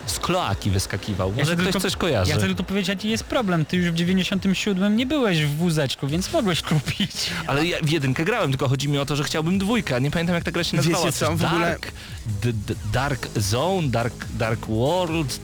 [0.05, 1.29] z kloaki wyskakiwał.
[1.31, 2.31] Może chcę ktoś tylko- coś kojarzy.
[2.31, 3.65] Ja chcę tylko powiedzieć, jaki jest problem.
[3.65, 7.11] Ty już w 97 nie byłeś w wózeczku, więc mogłeś kupić.
[7.47, 10.01] Ale ja w jedynkę grałem, tylko chodzi mi o to, że chciałbym dwójkę.
[10.01, 11.11] Nie pamiętam jak ta gra się Wiecie nazywała.
[11.11, 11.91] co, Coś w ogóle- Dark,
[12.93, 15.39] Dark Zone, Dark, Dark World.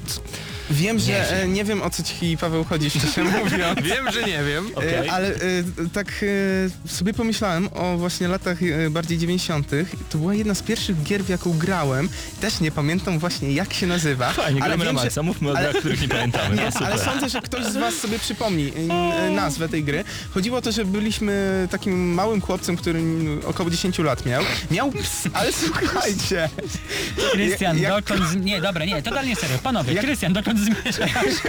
[0.72, 3.80] Wiem, że nie e, nie wiem o co ci Paweł chodzi, szczerze mówiąc.
[3.82, 4.70] Wiem, że nie wiem.
[4.76, 5.08] Okej.
[5.08, 5.40] E, Ale e,
[5.94, 6.08] tak
[6.88, 9.72] e, sobie pomyślałem o właśnie latach e, bardziej 90.
[10.10, 12.10] To była jedna z pierwszych gier, w jaką grałem.
[12.42, 14.34] Też nie pamiętam właśnie jak się nazywa.
[14.34, 16.56] Fajnie, ale gramy na wiem, że- maksa, mówmy o ale- grach, których nie pamiętamy.
[16.56, 16.88] Nie, no, super.
[16.88, 20.04] ale sądzę, że ktoś z was sobie przypomni e, nazwę tej gry.
[20.34, 23.02] Chodziło o to, że byliśmy takim małym chłopcem, który
[23.46, 24.44] około 10 lat miał.
[24.72, 26.50] Miał ps, ale słuchajcie.
[27.34, 28.30] Krystian, jak- dokąd...
[28.30, 28.36] Z...
[28.36, 29.58] Nie, dobra, nie, totalnie serio.
[29.64, 31.42] Panowie, Jak- Krystian, dokąd zmierzasz?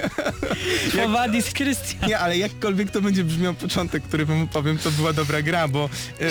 [0.96, 2.08] Powadis Krystian.
[2.08, 5.88] Nie, ale jakkolwiek to będzie brzmiał początek, który wam powiem, to była dobra gra, bo
[6.20, 6.26] e,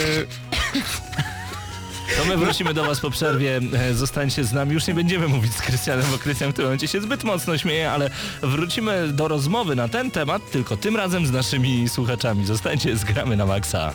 [2.17, 3.59] To my wrócimy do Was po przerwie.
[3.73, 4.73] E, Zostańcie z nami.
[4.73, 7.91] Już nie będziemy mówić z Krystianem, bo Krystian w tym momencie się zbyt mocno śmieje,
[7.91, 8.09] ale
[8.41, 12.45] wrócimy do rozmowy na ten temat, tylko tym razem z naszymi słuchaczami.
[12.45, 13.93] Zostańcie, zgramy na maksa.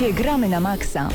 [0.00, 1.08] Słuchacie Gramy na Maxa.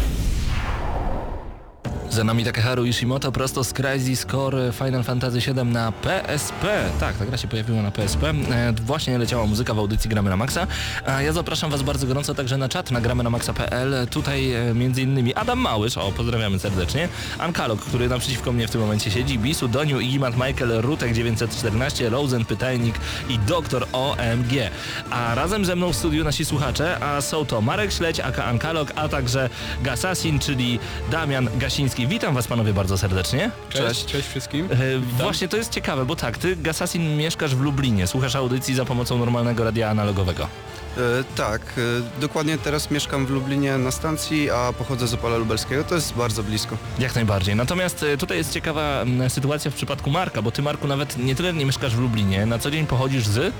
[2.15, 6.89] Za nami Takeharu Ishimoto prosto z Crisis Core Final Fantasy VII na PSP.
[6.99, 8.23] Tak, ta gra się pojawiła na PSP.
[8.29, 10.67] E, właśnie leciała muzyka w audycji Gramy na Maxa.
[11.05, 14.07] A ja zapraszam Was bardzo gorąco także na czat na gramy na maxa.pl.
[14.07, 18.81] Tutaj e, między innymi Adam Małysz, o pozdrawiamy serdecznie, Ankalog, który naprzeciwko mnie w tym
[18.81, 22.95] momencie siedzi, Bisu, Doniu, Igimat, Michael, Rutek 914, Rosen, Pytajnik
[23.29, 24.51] i Doktor OMG.
[25.09, 28.93] A razem ze mną w studiu nasi słuchacze, a są to Marek Śledź, aka Ankalog,
[28.95, 29.49] a także
[29.83, 30.79] Gasasin, czyli
[31.11, 32.04] Damian Gasiński.
[32.07, 33.51] Witam Was panowie bardzo serdecznie.
[33.69, 34.69] Cześć, cześć wszystkim.
[34.71, 38.85] E, właśnie to jest ciekawe, bo tak, ty Gasasin mieszkasz w Lublinie, słuchasz audycji za
[38.85, 40.43] pomocą normalnego radia analogowego.
[40.97, 40.99] E,
[41.35, 45.95] tak, e, dokładnie teraz mieszkam w Lublinie na stacji, a pochodzę z Opola Lubelskiego, to
[45.95, 46.77] jest bardzo blisko.
[46.99, 47.55] Jak najbardziej.
[47.55, 51.35] Natomiast e, tutaj jest ciekawa m, sytuacja w przypadku Marka, bo ty Marku nawet nie
[51.35, 53.37] tyle nie mieszkasz w Lublinie, na co dzień pochodzisz z...
[53.37, 53.51] Y,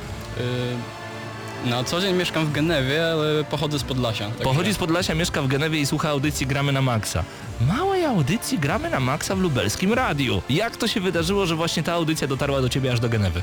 [1.66, 4.26] na co dzień mieszkam w Genewie, ale pochodzę z Podlasia.
[4.28, 7.24] także- Pochodzi z Podlasia, mieszka w Genewie i słucha audycji Gramy na Maxa.
[7.62, 10.42] Małej audycji Gramy na Maxa w lubelskim radiu.
[10.50, 13.42] Jak to się wydarzyło, że właśnie ta audycja dotarła do ciebie aż do Genewy?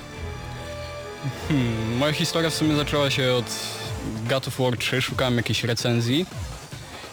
[1.49, 3.45] Hmm, moja historia w sumie zaczęła się od
[4.29, 6.27] God of War 3, szukałem jakiejś recenzji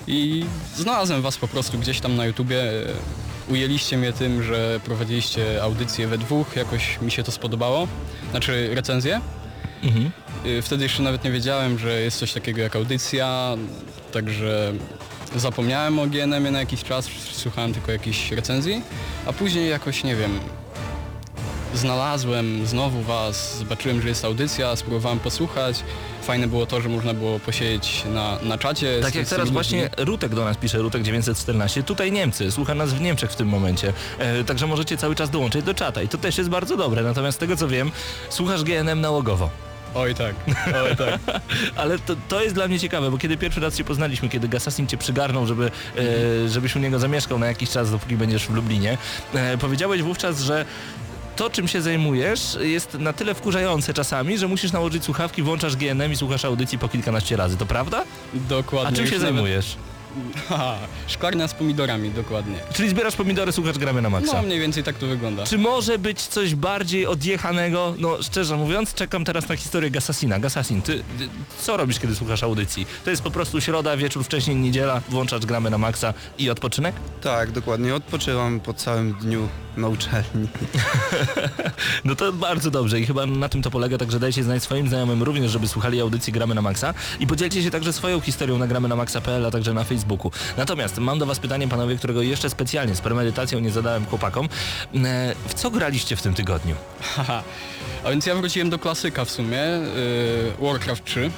[0.07, 0.45] i
[0.75, 2.63] znalazłem was po prostu gdzieś tam na YouTubie.
[3.49, 7.87] Ujęliście mnie tym, że prowadziliście audycję we dwóch, jakoś mi się to spodobało.
[8.31, 9.21] Znaczy recenzję.
[9.83, 10.11] Mhm.
[10.45, 13.55] Y, Wtedy jeszcze nawet nie wiedziałem, że jest coś takiego jak audycja,
[14.11, 14.73] także
[15.35, 18.81] zapomniałem o GNM-ie na jakiś czas, słuchałem tylko jakichś recenzji,
[19.25, 20.39] a później jakoś, nie wiem,
[21.73, 25.83] znalazłem znowu was, zobaczyłem, że jest audycja, spróbowałem posłuchać.
[26.23, 28.99] Fajne było to, że można było posiedzieć na, na czacie.
[29.01, 30.05] Tak jak teraz właśnie ludźmi.
[30.05, 33.93] Rutek do nas pisze, Rutek 914, tutaj Niemcy, słucha nas w Niemczech w tym momencie,
[34.19, 37.37] e, także możecie cały czas dołączyć do czata i to też jest bardzo dobre, natomiast
[37.37, 37.91] z tego co wiem,
[38.29, 39.49] słuchasz GNM nałogowo.
[39.95, 40.35] Oj tak,
[40.85, 41.41] oj tak.
[41.75, 44.87] Ale to, to jest dla mnie ciekawe, bo kiedy pierwszy raz się poznaliśmy, kiedy Gasasin
[44.87, 45.71] cię przygarnął, żeby,
[46.45, 48.97] e, żebyś u niego zamieszkał na jakiś czas, dopóki będziesz w Lublinie,
[49.33, 50.65] e, powiedziałeś wówczas, że
[51.35, 56.11] to, czym się zajmujesz, jest na tyle wkurzające czasami, że musisz nałożyć słuchawki, włączasz GNM
[56.11, 57.57] i słuchasz audycji po kilkanaście razy.
[57.57, 58.03] To prawda?
[58.33, 58.89] Dokładnie.
[58.89, 59.88] A czym się nawet-
[60.49, 62.55] Haha, szklarnia z pomidorami, dokładnie.
[62.73, 64.33] Czyli zbierasz pomidory, słuchasz gramy na maksa.
[64.33, 65.43] No mniej więcej tak to wygląda.
[65.45, 67.95] Czy może być coś bardziej odjechanego?
[67.97, 70.39] No szczerze mówiąc, czekam teraz na historię Gasasina.
[70.39, 71.29] Gasasin, ty, ty
[71.59, 72.87] co robisz, kiedy słuchasz audycji?
[73.03, 76.95] To jest po prostu środa, wieczór, wcześniej niedziela, włączasz gramy na maksa i odpoczynek?
[77.21, 79.47] Tak, dokładnie, odpoczywam po całym dniu
[79.77, 80.47] na uczelni.
[82.05, 85.23] No to bardzo dobrze i chyba na tym to polega, także dajcie znać swoim znajomym
[85.23, 88.87] również, żeby słuchali audycji Gramy na Maxa i podzielcie się także swoją historią na gramy
[88.87, 89.98] na maxa.pl, a także na Facebooku.
[90.57, 94.45] Natomiast mam do Was pytanie, panowie, którego jeszcze specjalnie z premedytacją nie zadałem chłopakom.
[94.95, 96.75] E, W co graliście w tym tygodniu?
[97.01, 97.43] Haha.
[98.03, 99.81] A więc ja wróciłem do klasyka w sumie, y,
[100.61, 101.31] Warcraft 3,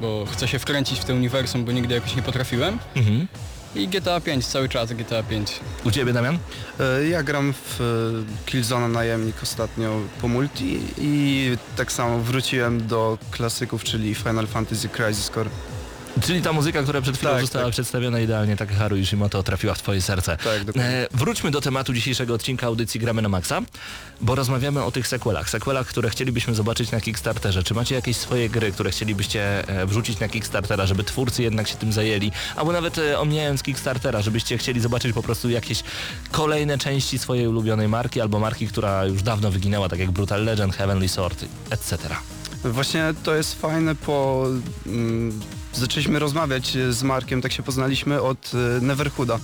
[0.00, 2.78] bo chcę się wkręcić w to uniwersum, bo nigdy jakoś nie potrafiłem.
[2.96, 3.26] Mhm.
[3.74, 5.60] I GTA 5, cały czas GTA 5.
[5.84, 6.38] U Ciebie, Damian?
[6.80, 7.80] E, Ja gram w
[8.46, 15.30] Killzone Najemnik ostatnio po multi i tak samo wróciłem do klasyków, czyli Final Fantasy Crisis
[15.30, 15.50] Core.
[16.22, 17.72] Czyli ta muzyka, która przed chwilą Tak, została tak.
[17.72, 20.36] przedstawiona idealnie, tak Haru Ishimoto trafiła w Twoje serce.
[20.36, 20.76] Tak.
[20.76, 23.62] E, wróćmy do tematu dzisiejszego odcinka audycji Gramy na Maxa,
[24.20, 25.50] bo rozmawiamy o tych sequelach.
[25.50, 27.62] Sequelach, które chcielibyśmy zobaczyć na Kickstarterze.
[27.62, 31.76] Czy macie jakieś swoje gry, które chcielibyście e, wrzucić na Kickstartera, żeby twórcy jednak się
[31.76, 32.32] tym zajęli?
[32.56, 35.82] Albo nawet e, omijając Kickstartera, żebyście chcieli zobaczyć po prostu jakieś
[36.30, 40.76] kolejne części swojej ulubionej marki, albo marki, która już dawno wyginęła, tak jak Brutal Legend,
[40.76, 41.96] Heavenly Sword, etc.
[42.64, 44.46] Właśnie to jest fajne, po...
[44.86, 45.40] Mm,
[45.74, 49.38] zaczęliśmy rozmawiać z Markiem, tak się poznaliśmy od e, Neverhooda.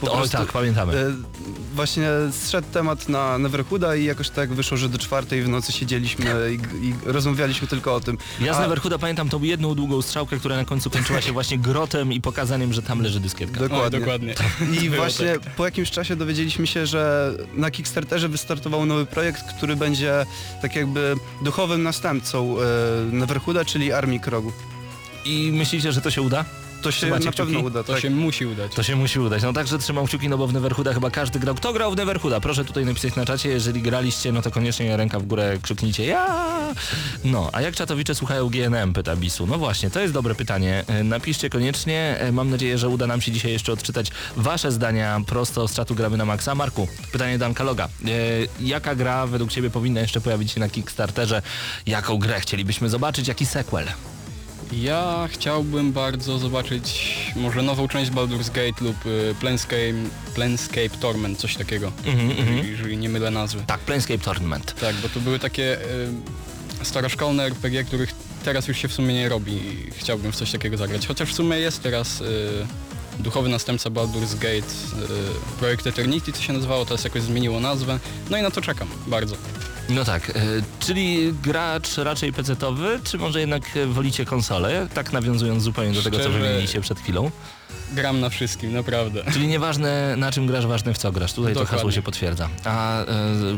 [0.00, 0.92] Po O prostu, tak, pamiętamy.
[0.98, 1.12] e,
[1.74, 2.08] Właśnie
[2.44, 6.24] zszedł temat na Neverhooda i jakoś tak wyszło, że do czwartej w nocy siedzieliśmy
[6.82, 8.18] i, i rozmawialiśmy tylko o tym.
[8.40, 11.58] Ja z A- Neverhooda pamiętam tą jedną długą strzałkę, która na końcu kończyła się właśnie
[11.58, 13.60] grotem i pokazaniem, że tam leży dyskietka.
[13.60, 13.98] O, Dokładnie.
[14.00, 14.34] dokładnie.
[14.82, 15.54] I Było właśnie tak.
[15.54, 20.26] po jakimś czasie dowiedzieliśmy się, że na Kickstarterze wystartował nowy projekt, który będzie
[20.62, 22.64] tak jakby duchowym następcą e,
[23.12, 24.52] Neverhooda, czyli Armii Krogu.
[25.28, 26.44] I myślicie, że to się uda?
[26.82, 27.52] To się Trzymacie na kciuki?
[27.52, 28.02] pewno uda, To tak.
[28.02, 28.74] się musi udać.
[28.74, 29.42] To się musi udać.
[29.42, 31.54] No także trzymam kciuki, no bo w Neverhooda chyba każdy grał.
[31.54, 32.40] Kto grał w Neverhooda?
[32.40, 33.48] Proszę tutaj napisać na czacie.
[33.48, 36.48] Jeżeli graliście, no to koniecznie ręka w górę krzyknijcie ja.
[37.24, 38.92] No, a jak czatowicze słuchają GNM?
[38.92, 39.46] Pyta Bisu.
[39.46, 40.84] No właśnie, to jest dobre pytanie.
[40.86, 42.16] E, Napiszcie koniecznie.
[42.20, 45.94] E, Mam nadzieję, że uda nam się dzisiaj jeszcze odczytać wasze zdania prosto z czatu
[45.94, 46.54] Gramy na Maxa.
[46.54, 47.84] Marku, pytanie Danka Loga.
[47.84, 48.08] E,
[48.60, 51.42] jaka gra według Ciebie powinna jeszcze pojawić się na Kickstarterze?
[51.86, 53.28] Jaką grę chcielibyśmy zobaczyć?
[53.28, 53.86] Jaki sequel?
[54.72, 59.94] Ja chciałbym bardzo zobaczyć może nową część Baldur's Gate lub y, Planescape,
[60.34, 62.48] Planescape Torment, coś takiego, Mhm, mhm.
[62.56, 63.62] jeżeli, jeżeli nie mylę nazwy.
[63.66, 64.74] Tak, Planescape Tournament.
[64.80, 65.84] Tak, bo to były takie y,
[66.82, 68.14] staroszkolne RPG, których
[68.44, 71.06] teraz już się w sumie nie robi i chciałbym w coś takiego zagrać.
[71.06, 72.24] Chociaż w sumie jest teraz y,
[73.18, 77.98] duchowy następca Baldur's Gate, y, projekt Eternity to się nazywało, teraz jakoś zmieniło nazwę.
[78.30, 79.36] No i na to czekam bardzo.
[79.88, 80.34] No tak, e,
[80.80, 84.88] czyli gracz raczej pecetowy, czy może jednak e, wolicie konsolę?
[84.94, 87.30] Tak nawiązując zupełnie do tego, co Szczerze- wymieniliście przed chwilą.
[87.92, 89.22] Gram na wszystkim, naprawdę.
[89.32, 91.32] Czyli nieważne na czym grasz, ważne w co grasz.
[91.32, 91.78] Tutaj to Dokładnie.
[91.78, 92.48] hasło się potwierdza.
[92.64, 93.06] A e,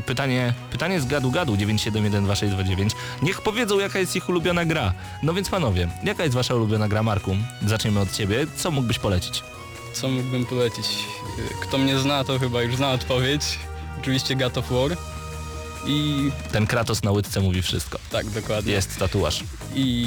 [0.07, 2.91] pytanie, pytanie z gadu gadu 9712629.
[3.23, 4.93] Niech powiedzą jaka jest ich ulubiona gra.
[5.23, 7.37] No więc panowie, jaka jest wasza ulubiona gra Marku?
[7.67, 8.47] Zaczniemy od ciebie.
[8.57, 9.43] Co mógłbyś polecić?
[9.93, 10.87] Co mógłbym polecić?
[11.39, 13.43] Y, Kto mnie zna, to chyba już zna odpowiedź.
[14.01, 14.97] Oczywiście God of War.
[15.87, 17.99] I Ten Kratos na łydce mówi wszystko.
[18.11, 18.73] tak, dokładnie.
[18.73, 19.45] Jest tatuaż.
[19.75, 20.07] I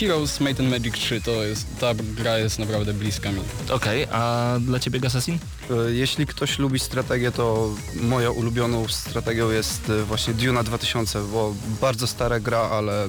[0.00, 3.40] Heroes Might and Magic 3 to jest, ta gra jest naprawdę bliska mi.
[3.70, 5.38] Okej, a dla ciebie Gassassin?
[5.70, 7.70] E, Jeśli ktoś lubi strategię, to
[8.02, 13.08] moją ulubioną strategią jest e, właśnie Duna 2000, bo bardzo stara gra, ale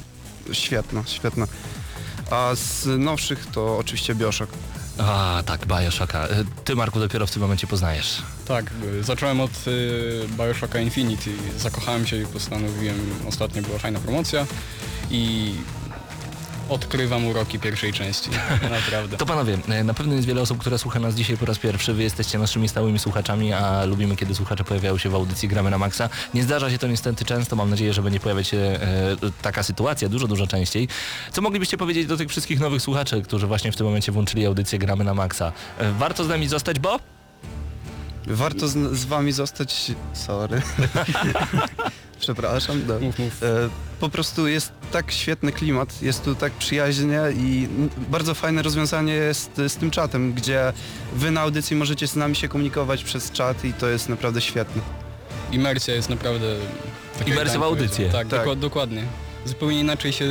[0.52, 1.48] świetna, świetna.
[2.32, 4.52] A z nowszych to oczywiście Bioshock.
[5.00, 6.28] A tak, Bioshocka.
[6.28, 8.22] E, Ty Marku dopiero w tym momencie poznajesz.
[8.48, 12.96] Tak, y, zacząłem od y, Bioshocka Infinity, zakochałem się i postanowiłem,
[13.28, 14.46] ostatnio była fajna promocja
[15.12, 15.54] i
[16.70, 18.30] odkrywam uroki pierwszej części,
[18.70, 19.18] naprawdę.
[19.18, 21.94] To panowie, e, na pewno jest wiele osób, które słucha nas dzisiaj po raz pierwszy.
[21.94, 25.78] Wy jesteście naszymi stałymi słuchaczami, a lubimy, kiedy słuchacze pojawiają się w audycji Gramy na
[25.78, 26.10] Maxa.
[26.34, 27.56] Nie zdarza się to niestety często.
[27.56, 28.80] Mam nadzieję, że będzie pojawiać się e,
[29.42, 30.88] taka sytuacja dużo, dużo częściej.
[31.32, 34.80] Co moglibyście powiedzieć do tych wszystkich nowych słuchaczy, którzy właśnie w tym momencie włączyli audycję
[34.80, 35.52] Gramy na Maxa?
[35.78, 37.17] E, warto z nami zostać, bo...
[38.28, 39.92] Warto z, z wami zostać...
[40.14, 40.62] Sorry.
[42.20, 42.82] Przepraszam.
[42.88, 43.00] No.
[43.00, 43.44] Mów, mów.
[43.44, 43.70] E,
[44.00, 47.68] Po prostu jest tak świetny klimat, jest tu tak przyjaźnie i
[48.10, 50.74] bardzo fajne rozwiązanie jest z tym czatem, gdzie
[51.14, 54.82] wy na audycji możecie z nami się komunikować przez czat i to jest naprawdę świetne.
[55.52, 56.56] Imersja jest naprawdę...
[57.28, 58.10] Imersja w audycję.
[58.10, 58.40] Tak, Tak.
[58.46, 59.04] doku- dokładnie.
[59.48, 60.26] Zupełnie inaczej się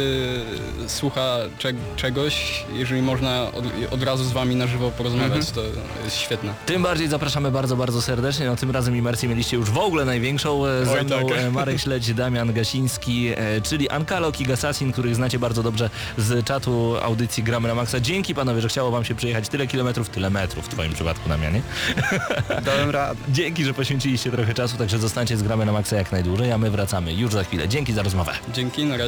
[0.87, 5.61] słucha cze- czegoś, jeżeli można od, od razu z wami na żywo porozmawiać, to
[6.05, 6.55] jest świetne.
[6.67, 8.47] Tym bardziej zapraszamy bardzo, bardzo serdecznie.
[8.47, 10.67] No tym razem imersję mieliście już w ogóle największą.
[10.67, 11.39] E, Ze mną tak.
[11.39, 16.47] e, Marek Śledź, Damian Gasiński, e, czyli Ankalok i Gasasin, których znacie bardzo dobrze z
[16.47, 18.01] czatu audycji Gramy na Maxa.
[18.01, 21.63] Dzięki panowie, że chciało wam się przejechać tyle kilometrów, tyle metrów w twoim przypadku, Damianie.
[22.65, 23.21] Dałem radę.
[23.29, 26.71] Dzięki, że poświęciliście trochę czasu, także zostańcie z Gramy na Maxa jak najdłużej, a my
[26.71, 27.69] wracamy już za chwilę.
[27.69, 28.33] Dzięki za rozmowę.
[28.55, 29.06] Dzięki, na razie.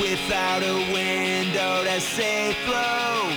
[0.00, 3.28] Without a window to say flow.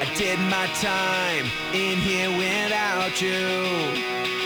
[0.00, 4.41] I did my time in here without you.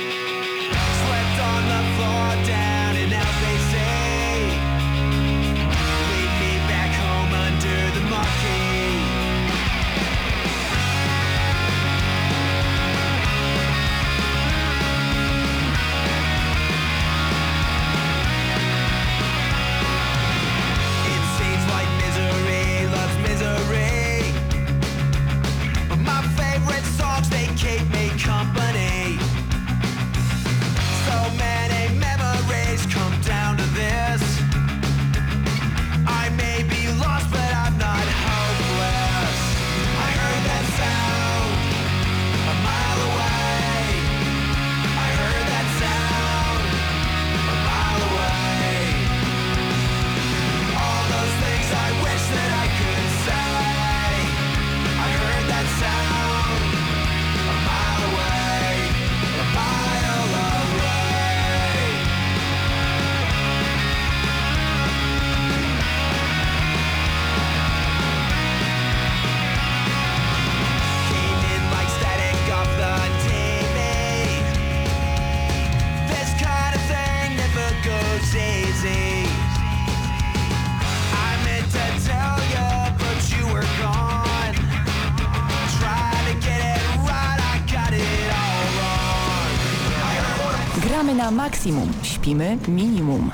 [91.46, 93.30] Maksimum, śpimy minimum.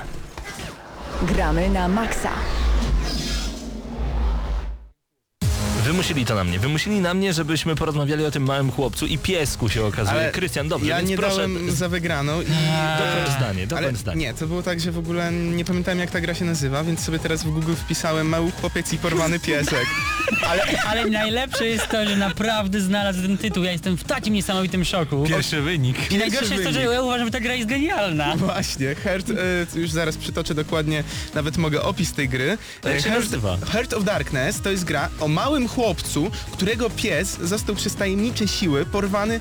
[1.22, 2.30] Gramy na maksa.
[6.02, 6.58] Wymusili to na mnie.
[6.58, 10.30] Wymusili na mnie, żebyśmy porozmawiali o tym małym chłopcu i piesku się okazuje.
[10.32, 11.36] Krystian, dobrze, ja więc nie proszę.
[11.36, 12.44] dałem za wygraną i...
[12.98, 14.20] Dokończ zdanie, dokończ zdanie.
[14.20, 17.00] nie, to było tak, że w ogóle nie pamiętałem jak ta gra się nazywa, więc
[17.00, 19.86] sobie teraz w Google wpisałem mały chłopiec i porwany piesek.
[20.46, 23.64] Ale, ale najlepsze jest to, że naprawdę znalazł ten tytuł.
[23.64, 25.24] Ja jestem w takim niesamowitym szoku.
[25.28, 26.12] Pierwszy wynik.
[26.12, 28.36] I najgorsze jest to, że ja uważam, że ta gra jest genialna.
[28.36, 32.58] Właśnie, Heart, e, już zaraz przytoczę dokładnie, nawet mogę opis tej gry.
[32.84, 33.58] E, Heart, nazywa?
[33.72, 35.91] Heart of Darkness to jest gra o małym chłopcu,
[36.52, 39.40] którego pies został przez tajemnicze siły porwany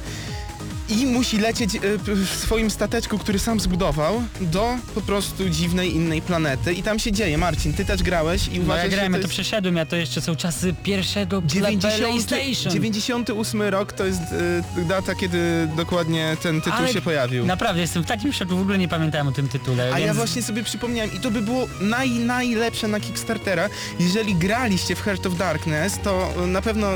[0.92, 6.22] i musi lecieć e, w swoim stateczku, który sam zbudował, do po prostu dziwnej innej
[6.22, 6.74] planety.
[6.74, 7.38] I tam się dzieje.
[7.38, 9.34] Marcin, ty też grałeś i No uważasz, ja grałem, ja to to jest...
[9.34, 12.74] przeszedłem, ja to jeszcze są czasy pierwszego 90, PlayStation.
[12.74, 14.22] 98 rok to jest
[14.78, 17.46] e, data, kiedy dokładnie ten tytuł Ale się pojawił.
[17.46, 19.92] Naprawdę, jestem w takim szoku, w ogóle nie pamiętałem o tym tytule.
[19.94, 20.08] A więc...
[20.08, 23.70] ja właśnie sobie przypomniałem i to by było naj, najlepsze na Kickstartera.
[24.00, 26.88] Jeżeli graliście w Heart of Darkness, to na pewno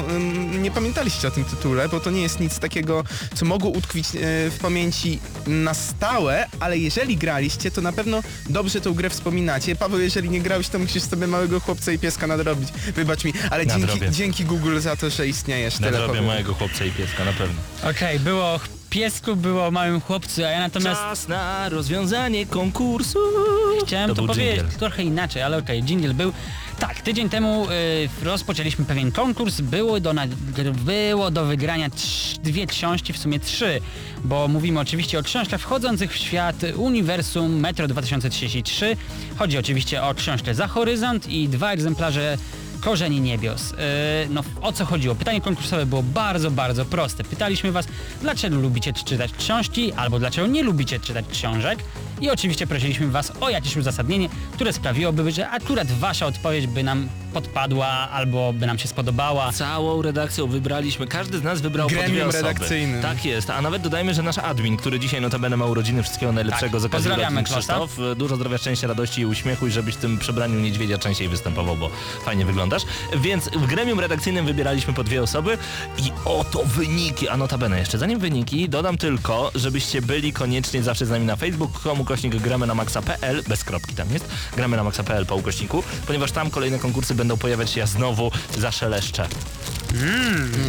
[0.61, 3.03] nie pamiętaliście o tym tytule, bo to nie jest nic takiego,
[3.35, 4.19] co mogło utkwić y,
[4.51, 9.75] w pamięci na stałe, ale jeżeli graliście, to na pewno dobrze tą grę wspominacie.
[9.75, 12.69] Paweł, jeżeli nie grałeś, to musisz sobie małego chłopca i pieska nadrobić.
[12.95, 15.73] Wybacz mi, ale dzięki, dzięki Google za to, że istniejesz.
[15.75, 16.25] Tyle Nadrobię powiem.
[16.25, 17.55] mojego chłopca i pieska, na pewno.
[17.89, 18.59] Okej, było o
[18.89, 23.19] piesku, było o małym chłopcu, a ja natomiast Czas na rozwiązanie konkursu.
[23.87, 24.79] chciałem to, był powiedzieć dżingiel.
[24.79, 26.33] trochę inaczej, ale okej, jingle był.
[26.79, 27.67] Tak, tydzień temu
[28.21, 30.13] y, rozpoczęliśmy pewien konkurs, było do,
[30.85, 33.81] było do wygrania trz- dwie książki, w sumie trzy,
[34.23, 38.97] bo mówimy oczywiście o książkach wchodzących w świat uniwersum Metro 2033.
[39.37, 42.37] Chodzi oczywiście o książkę Za Horyzont i dwa egzemplarze
[42.81, 43.71] Korzeni Niebios.
[43.71, 43.77] Yy,
[44.29, 45.15] no o co chodziło?
[45.15, 47.23] Pytanie konkursowe było bardzo, bardzo proste.
[47.23, 47.87] Pytaliśmy was,
[48.21, 51.79] dlaczego lubicie czytać książki, albo dlaczego nie lubicie czytać książek.
[52.21, 57.07] I oczywiście prosiliśmy was o jakieś uzasadnienie, które sprawiłoby, że akurat wasza odpowiedź by nam
[57.33, 59.51] podpadła, albo by nam się spodobała.
[59.51, 62.43] Całą redakcją wybraliśmy, każdy z nas wybrał po Gremium dwie osoby.
[62.43, 63.01] redakcyjnym.
[63.01, 66.71] Tak jest, a nawet dodajmy, że nasz admin, który dzisiaj notabene ma urodziny, wszystkiego najlepszego
[66.71, 67.55] Tak, z okazji pozdrawiamy Klosa.
[67.59, 67.97] Krzysztof.
[68.17, 71.89] Dużo zdrowia, szczęścia, radości i uśmiechu i żebyś w tym przebraniu niedźwiedzia częściej występował, bo
[72.25, 72.81] fajnie wyglądasz.
[73.17, 75.57] Więc w gremium redakcyjnym wybieraliśmy po dwie osoby
[75.97, 81.09] i oto wyniki, a notabene jeszcze zanim wyniki, dodam tylko, żebyście byli koniecznie zawsze z
[81.09, 81.71] nami na Facebook,
[82.05, 84.25] ukośnik gramy na maxa.pl, bez kropki tam jest,
[84.55, 89.27] gramy na maxa.pl po ukośniku, ponieważ tam kolejne konkursy będą pojawiać się, ja znowu zaszeleszczę.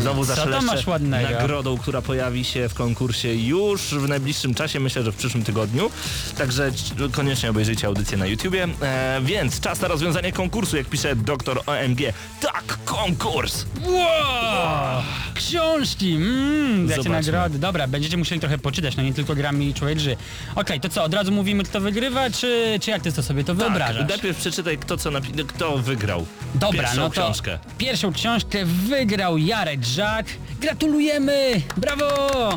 [0.00, 1.30] Znowu zaszeleszczę masz ładnego?
[1.30, 5.90] nagrodą, która pojawi się w konkursie już w najbliższym czasie, myślę, że w przyszłym tygodniu.
[6.38, 6.70] Także
[7.12, 8.68] koniecznie obejrzyjcie audycję na YouTubie.
[8.82, 12.00] E, więc czas na rozwiązanie konkursu, jak pisze doktor OMG.
[12.40, 13.66] Tak, konkurs!
[13.86, 15.02] Wow!
[15.34, 16.14] Książki!
[16.14, 17.58] Mmm, nagrody.
[17.58, 20.16] Dobra, będziecie musieli trochę poczytać, no nie tylko grami człowiek ży.
[20.54, 23.54] Okej, to co, od razu mówimy kto wygrywa, czy, czy jak ty to sobie to
[23.54, 23.96] wyobrażasz?
[23.98, 27.58] Tak, najpierw przeczytaj, kto, co napi- kto wygrał Dobra, pierwszą no to książkę.
[27.78, 30.26] pierwszą książkę wygrał Jarek Żak.
[30.60, 31.62] Gratulujemy!
[31.76, 32.54] Brawo!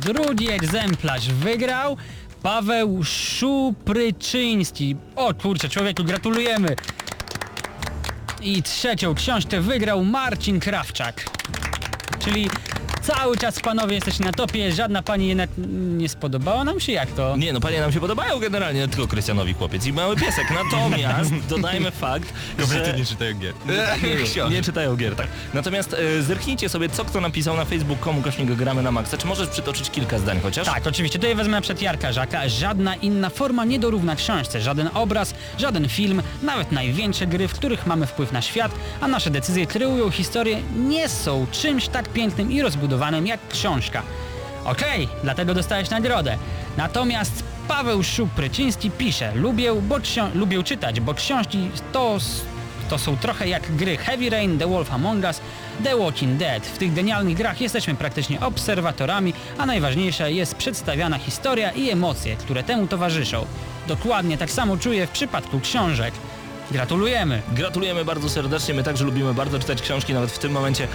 [0.00, 1.96] Drugi egzemplarz wygrał
[2.42, 4.96] Paweł Szupryczyński.
[5.16, 6.76] O kurczę, człowieku, gratulujemy!
[8.42, 11.24] I trzecią książkę wygrał Marcin Krawczak.
[12.18, 12.50] Czyli
[13.06, 15.50] cały czas panowie jesteście na topie, żadna pani jednak
[15.96, 17.36] nie spodobała nam się, jak to?
[17.36, 20.44] Nie no, panie nam się podobają generalnie, tylko Krystianowi chłopiec i mały piesek.
[20.50, 22.94] Natomiast dodajmy fakt, że...
[22.98, 23.54] nie czytają gier.
[23.66, 25.26] Nie, nie, nie czytają gier, tak.
[25.54, 29.16] Natomiast e, zerknijcie sobie, co kto napisał na facebook.com kośnik gramy na maksa.
[29.16, 30.66] Czy możesz przytoczyć kilka zdań chociaż?
[30.66, 31.18] Tak, oczywiście.
[31.18, 32.48] Tutaj wezmę na przykład Jarka Żaka.
[32.48, 34.60] Żadna inna forma nie dorówna książce.
[34.60, 39.30] Żaden obraz, żaden film, nawet największe gry, w których mamy wpływ na świat, a nasze
[39.30, 42.95] decyzje kreują historię, nie są czymś tak pięknym i rozbudowanym
[43.26, 44.02] jak książka.
[44.64, 46.38] Okej, dlatego dostałeś nagrodę.
[46.76, 49.96] Natomiast Paweł Szupryciński pisze, lubię, bo
[50.34, 52.18] lubię czytać, bo książki to
[52.90, 55.40] to są trochę jak gry Heavy Rain, The Wolf Among Us,
[55.84, 56.66] The Walking Dead.
[56.66, 62.62] W tych genialnych grach jesteśmy praktycznie obserwatorami, a najważniejsza jest przedstawiana historia i emocje, które
[62.62, 63.46] temu towarzyszą.
[63.88, 66.14] Dokładnie tak samo czuję w przypadku książek.
[66.70, 67.42] Gratulujemy!
[67.52, 70.88] Gratulujemy bardzo serdecznie, my także lubimy bardzo czytać książki, nawet w tym momencie.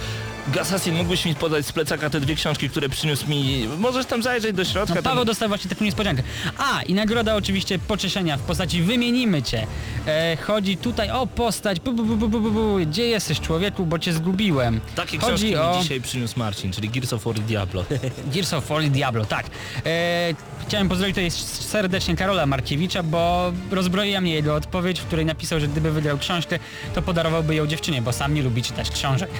[0.48, 3.68] Gasasin, mógłbyś mi podać z plecaka te dwie książki, które przyniósł mi...
[3.78, 4.94] Możesz tam zajrzeć do środka.
[4.94, 5.12] No, tam...
[5.12, 6.22] Paweł dostał właśnie taką niespodziankę.
[6.58, 9.66] A, i nagroda oczywiście pocieszenia w postaci Wymienimy Cię.
[10.06, 12.76] E, chodzi tutaj o postać, bu, bu, bu, bu, bu, bu, bu.
[12.86, 14.80] gdzie jesteś człowieku, bo Cię zgubiłem.
[14.96, 15.76] Takie chodzi książki o...
[15.76, 17.84] mi dzisiaj przyniósł Marcin, czyli Gears of War Diablo.
[18.34, 19.46] Gears of War Diablo, tak.
[19.86, 20.34] E,
[20.68, 21.30] chciałem pozdrowić tutaj
[21.70, 26.58] serdecznie Karola Markiewicza, bo rozbroiła mnie jego odpowiedź, w której napisał, że gdyby wygrał książkę,
[26.94, 29.30] to podarowałby ją dziewczynie, bo sam nie lubi czytać książek.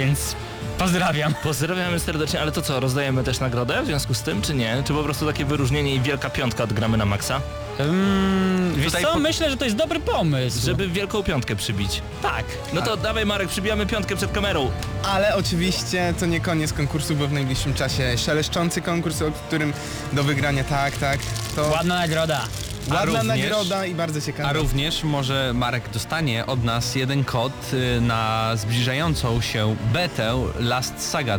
[0.00, 0.36] Więc
[0.78, 1.34] pozdrawiam.
[1.42, 4.82] Pozdrawiamy serdecznie, ale to co, rozdajemy też nagrodę w związku z tym, czy nie?
[4.86, 7.40] Czy po prostu takie wyróżnienie i wielka piątka od gramy na maksa?
[7.78, 10.60] Mm, wiesz co, po- myślę, że to jest dobry pomysł.
[10.66, 12.02] Żeby wielką piątkę przybić.
[12.22, 12.44] Tak.
[12.72, 14.70] No to dawaj Marek, przybijamy piątkę przed kamerą.
[15.04, 19.72] Ale oczywiście to nie koniec konkursu, bo w najbliższym czasie szeleszczący konkurs, o którym
[20.12, 21.18] do wygrania tak, tak.
[21.56, 22.40] To Ładna nagroda.
[22.88, 24.52] Ładna również- nagroda i bardzo A ciekawa.
[24.52, 31.38] również może Marek dostanie od nas jeden kod y, na zbliżającą się betę Last Saga,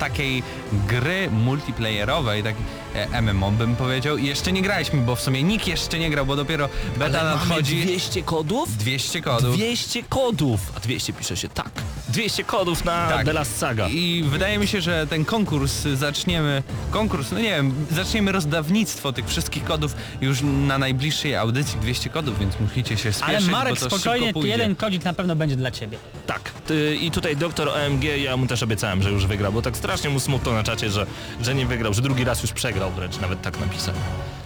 [0.00, 0.42] takiej
[0.88, 2.54] gry multiplayerowej, tak
[2.94, 4.16] e, MMO bym powiedział.
[4.16, 7.30] I jeszcze nie graliśmy, bo w sumie nikt jeszcze nie grał, bo dopiero beta Ale
[7.30, 7.82] mamy nadchodzi.
[7.82, 8.76] 200 kodów?
[8.76, 9.56] 200 kodów.
[9.56, 10.60] 200 kodów!
[10.76, 11.70] A 200 pisze się tak.
[12.08, 13.24] 200 kodów na Tak.
[13.26, 13.88] The Last Saga.
[13.88, 19.28] I wydaje mi się, że ten konkurs zaczniemy, konkurs, no nie wiem, zaczniemy rozdawnictwo tych
[19.28, 23.80] wszystkich kodów już na najbliższej audycji 200 kodów, więc musicie się spieszyć, Ale Marek, bo
[23.80, 25.98] to spokojnie, jeden kodzik na pewno będzie dla ciebie.
[26.26, 29.76] Tak, ty, i tutaj doktor OMG, ja mu też obiecałem, że już wygra, bo tak
[29.76, 31.06] strasznie mu smutno na czacie, że,
[31.40, 33.94] że nie wygrał, że drugi raz już przegrał wręcz, nawet tak napisał.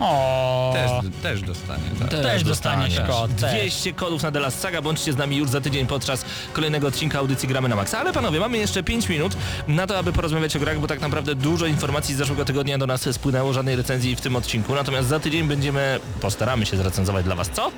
[0.01, 0.75] O.
[0.75, 0.91] Też,
[1.23, 2.09] też dostanie, tak.
[2.09, 3.51] Też dostaniesz kod, też.
[3.51, 7.19] 200 kodów na The Last Saga, bądźcie z nami już za tydzień podczas kolejnego odcinka
[7.19, 7.99] audycji Gramy na Maxa.
[7.99, 9.37] Ale panowie, mamy jeszcze 5 minut
[9.69, 12.87] na to, aby porozmawiać o grach, bo tak naprawdę dużo informacji z zeszłego tygodnia do
[12.87, 14.75] nas spłynęło, żadnej recenzji w tym odcinku.
[14.75, 17.71] Natomiast za tydzień będziemy, postaramy się zrecenzować dla was co?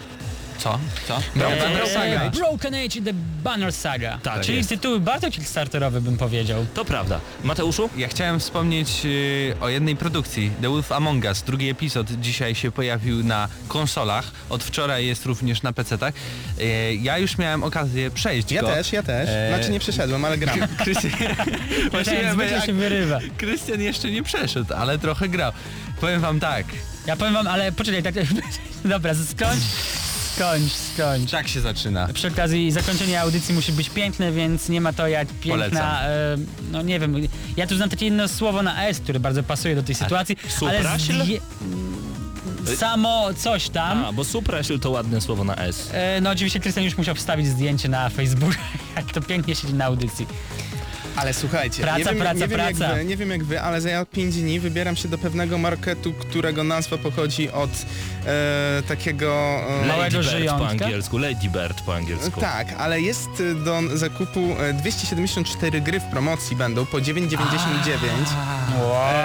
[0.58, 0.78] Co?
[1.08, 1.16] Co?
[1.16, 2.30] Eee, Saga.
[2.30, 4.18] Broken Age i The Banner Saga.
[4.22, 4.68] Tak Czyli jest.
[4.68, 6.66] tytuły bardzo kickstarterowe bym powiedział.
[6.74, 7.20] To prawda.
[7.44, 7.90] Mateuszu?
[7.96, 11.42] Ja chciałem wspomnieć y, o jednej produkcji, The Wolf Among Us.
[11.42, 16.12] Drugi epizod dzisiaj się pojawił na konsolach, od wczoraj jest również na PC-tach.
[16.60, 18.68] Y, ja już miałem okazję przejść Ja go.
[18.68, 19.28] też, ja też.
[19.32, 20.58] Eee, Znaczy nie przeszedłem, ale gram.
[20.84, 21.10] Krystian,
[22.32, 23.18] zwykle jak- się wyrywa.
[23.36, 25.52] Krystian jeszcze nie przeszedł, ale trochę grał.
[26.00, 26.66] Powiem wam tak,
[27.06, 28.14] Ja powiem wam, ale poczekaj, tak...
[28.84, 29.62] Dobra, skończ,
[30.36, 31.30] skończ, skończ.
[31.30, 32.08] tak się zaczyna.
[32.14, 36.36] Przy okazji zakończenie audycji musi być piękne, więc nie ma to jak piękna, e,
[36.72, 37.16] no nie wiem,
[37.56, 40.78] ja tu znam takie jedno słowo na S, które bardzo pasuje do tej sytuacji, ale
[40.78, 41.12] supraśl?
[41.24, 41.40] zdję-
[42.76, 44.04] samo coś tam.
[44.04, 45.90] A, bo suprasil to ładne słowo na S.
[45.92, 48.56] E, no oczywiście Krystian już musiał wstawić zdjęcie na Facebooka,
[48.96, 50.26] jak to pięknie siedzi na audycji.
[51.16, 52.84] Ale słuchajcie, Praca, nie, wiem, praca, nie, wiem praca.
[52.88, 56.12] Jak wy, nie wiem jak wy, ale za 5 dni wybieram się do pewnego marketu,
[56.12, 57.70] którego nazwa pochodzi od
[58.26, 59.60] e, takiego...
[59.84, 60.84] E, Małego Lady Bird po żyjątka?
[60.84, 62.40] angielsku, Lady Bird po angielsku.
[62.40, 67.36] tak, ale jest e, do zakupu e, 274 gry w promocji będą po 9,99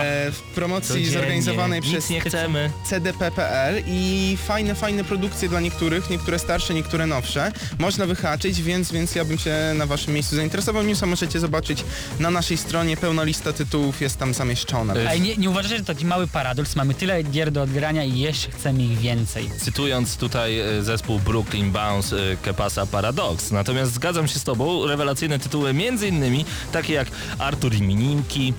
[0.04, 1.12] e, w promocji Codziennie.
[1.12, 2.70] zorganizowanej Nic przez nie chcemy.
[2.84, 7.52] CDP.pl i fajne, fajne produkcje dla niektórych, niektóre starsze, niektóre nowsze.
[7.80, 10.84] Można wyhaczyć, więc, więc ja bym się na waszym miejscu zainteresował.
[10.84, 11.80] Newsa możecie zobaczyć
[12.19, 14.93] na naszej stronie, pełna lista tytułów jest tam zamieszczona.
[14.95, 16.75] Ej, nie, nie uważacie, że to taki mały paradoks?
[16.75, 19.49] Mamy tyle gier do odgrania i jeszcze chcemy ich więcej.
[19.57, 23.51] Cytując tutaj e, zespół Brooklyn Bounce e, Kepasa Paradox.
[23.51, 27.07] Natomiast zgadzam się z tobą, rewelacyjne tytuły między innymi takie jak
[27.39, 28.53] Artur i Mininki.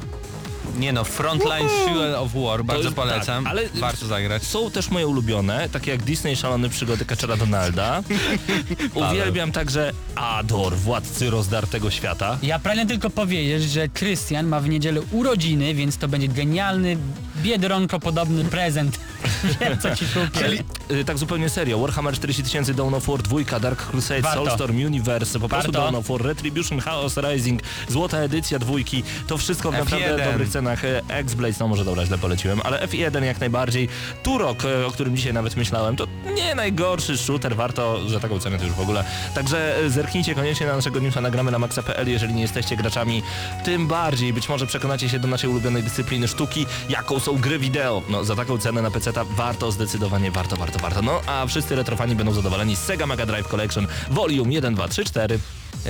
[0.78, 4.42] Nie no, Frontline Fuel of War, bardzo jest- polecam, tak, ale- warto zagrać.
[4.42, 8.02] Są też moje ulubione, takie jak Disney Szalone Przygody Kaczera Donalda.
[9.10, 12.38] Uwielbiam także Ador, Władcy Rozdartego Świata.
[12.42, 16.96] Ja pragnę tylko powiedzieć, że Krystian ma w niedzielę urodziny, więc to będzie genialny,
[17.36, 18.98] biedronko podobny prezent.
[19.60, 20.44] Wiem co ci kupię.
[20.44, 24.44] Ale, y, tak zupełnie serio, Warhammer 40 tysięcy, Dawn of War 2, Dark Crusade, Warto.
[24.44, 25.82] Soulstorm Universe, po prostu Warto.
[25.82, 29.78] Dawn of War, Retribution, Chaos Rising, złota edycja dwójki, to wszystko w F1.
[29.78, 30.84] naprawdę dobrych cenach.
[30.84, 33.88] E, X-Blaze, no może dobra, źle poleciłem, ale F1 jak najbardziej.
[34.22, 38.58] Turok, e, o którym dzisiaj nawet myślałem, to nie najgorszy shooter, warto, że taką cenę
[38.58, 39.04] to już w ogóle.
[39.34, 43.22] Także e, zerknijcie koniecznie na naszego newsa, nagramy na maxa.pl, jeżeli nie jesteście graczami,
[43.64, 48.02] tym bardziej być może przekonacie się do naszej ulubionej dyscypliny sztuki, jaką są gry wideo.
[48.08, 51.02] No za taką cenę na PC warto, zdecydowanie warto, warto, warto.
[51.02, 55.04] No a wszyscy retrofani będą zadowoleni z Sega Mega Drive Collection Volume 1, 2, 3,
[55.04, 55.38] 4.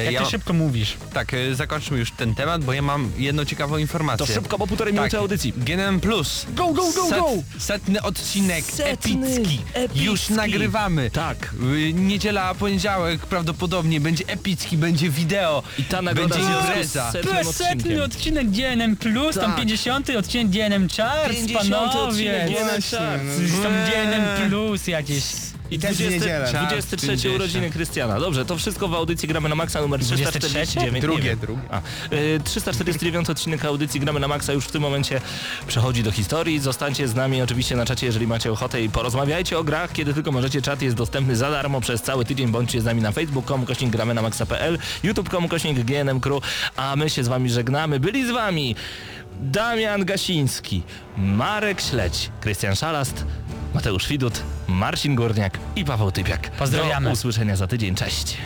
[0.05, 0.97] Jak ja, ty szybko mówisz.
[1.15, 4.27] tak, e, zakończmy już ten temat, bo ja mam jedną ciekawą informację.
[4.27, 5.53] To szybko, bo półtorej minuty audycji.
[5.57, 6.47] GNM Plus.
[6.55, 7.29] Go, go, go, go!
[7.59, 9.61] Setny odcinek, Setny, epicki.
[9.75, 10.05] epicki.
[10.05, 11.11] Już nagrywamy.
[11.11, 11.55] Tak.
[11.75, 15.63] Y, Niedziela, poniedziałek prawdopodobnie będzie epicki, będzie wideo.
[15.79, 17.07] I ta nagroda będzie impreza.
[17.07, 18.03] To setnym jest setny odcinkiem.
[18.03, 19.57] odcinek GNM+, Plus, tam Tak.
[19.61, 22.01] 50 odcinek GNM Charts, 50 panowie!
[22.01, 23.53] odcinek GNM Charts.
[23.63, 25.23] Są GNM Plus jakieś.
[25.73, 26.49] I też w 20, niedzielę.
[26.53, 27.35] 23 50.
[27.35, 28.21] urodziny Krystiana.
[28.21, 30.95] Dobrze, to wszystko w audycji Gramy na Maxa numer 349.
[30.95, 31.39] Nie Drugie, wiem.
[31.39, 31.63] drugie.
[31.71, 31.81] A,
[32.13, 35.21] y, 349 odcinek audycji Gramy na Maxa już w tym momencie
[35.67, 36.61] przechodzi do historii.
[36.61, 40.33] Zostańcie z nami oczywiście na czacie, jeżeli macie ochotę i porozmawiajcie o grach, kiedy tylko
[40.33, 40.63] możecie.
[40.63, 42.49] Czat jest dostępny za darmo przez cały tydzień.
[42.49, 46.43] Bądźcie z nami na facebook.com kośnik gramy na maxa.pl, youtube.com kośnik GNM Crew,
[46.77, 48.01] a my się z wami żegnamy.
[48.01, 48.77] Byli z wami
[49.41, 50.83] Damian Gasiński,
[51.17, 53.25] Marek Śledź, Krystian Szalast,
[53.75, 56.51] Mateusz Widut, Marcin Górniak i Paweł Typiak.
[56.51, 57.07] Pozdrawiamy.
[57.07, 57.95] Do usłyszenia za tydzień.
[57.95, 58.37] Cześć.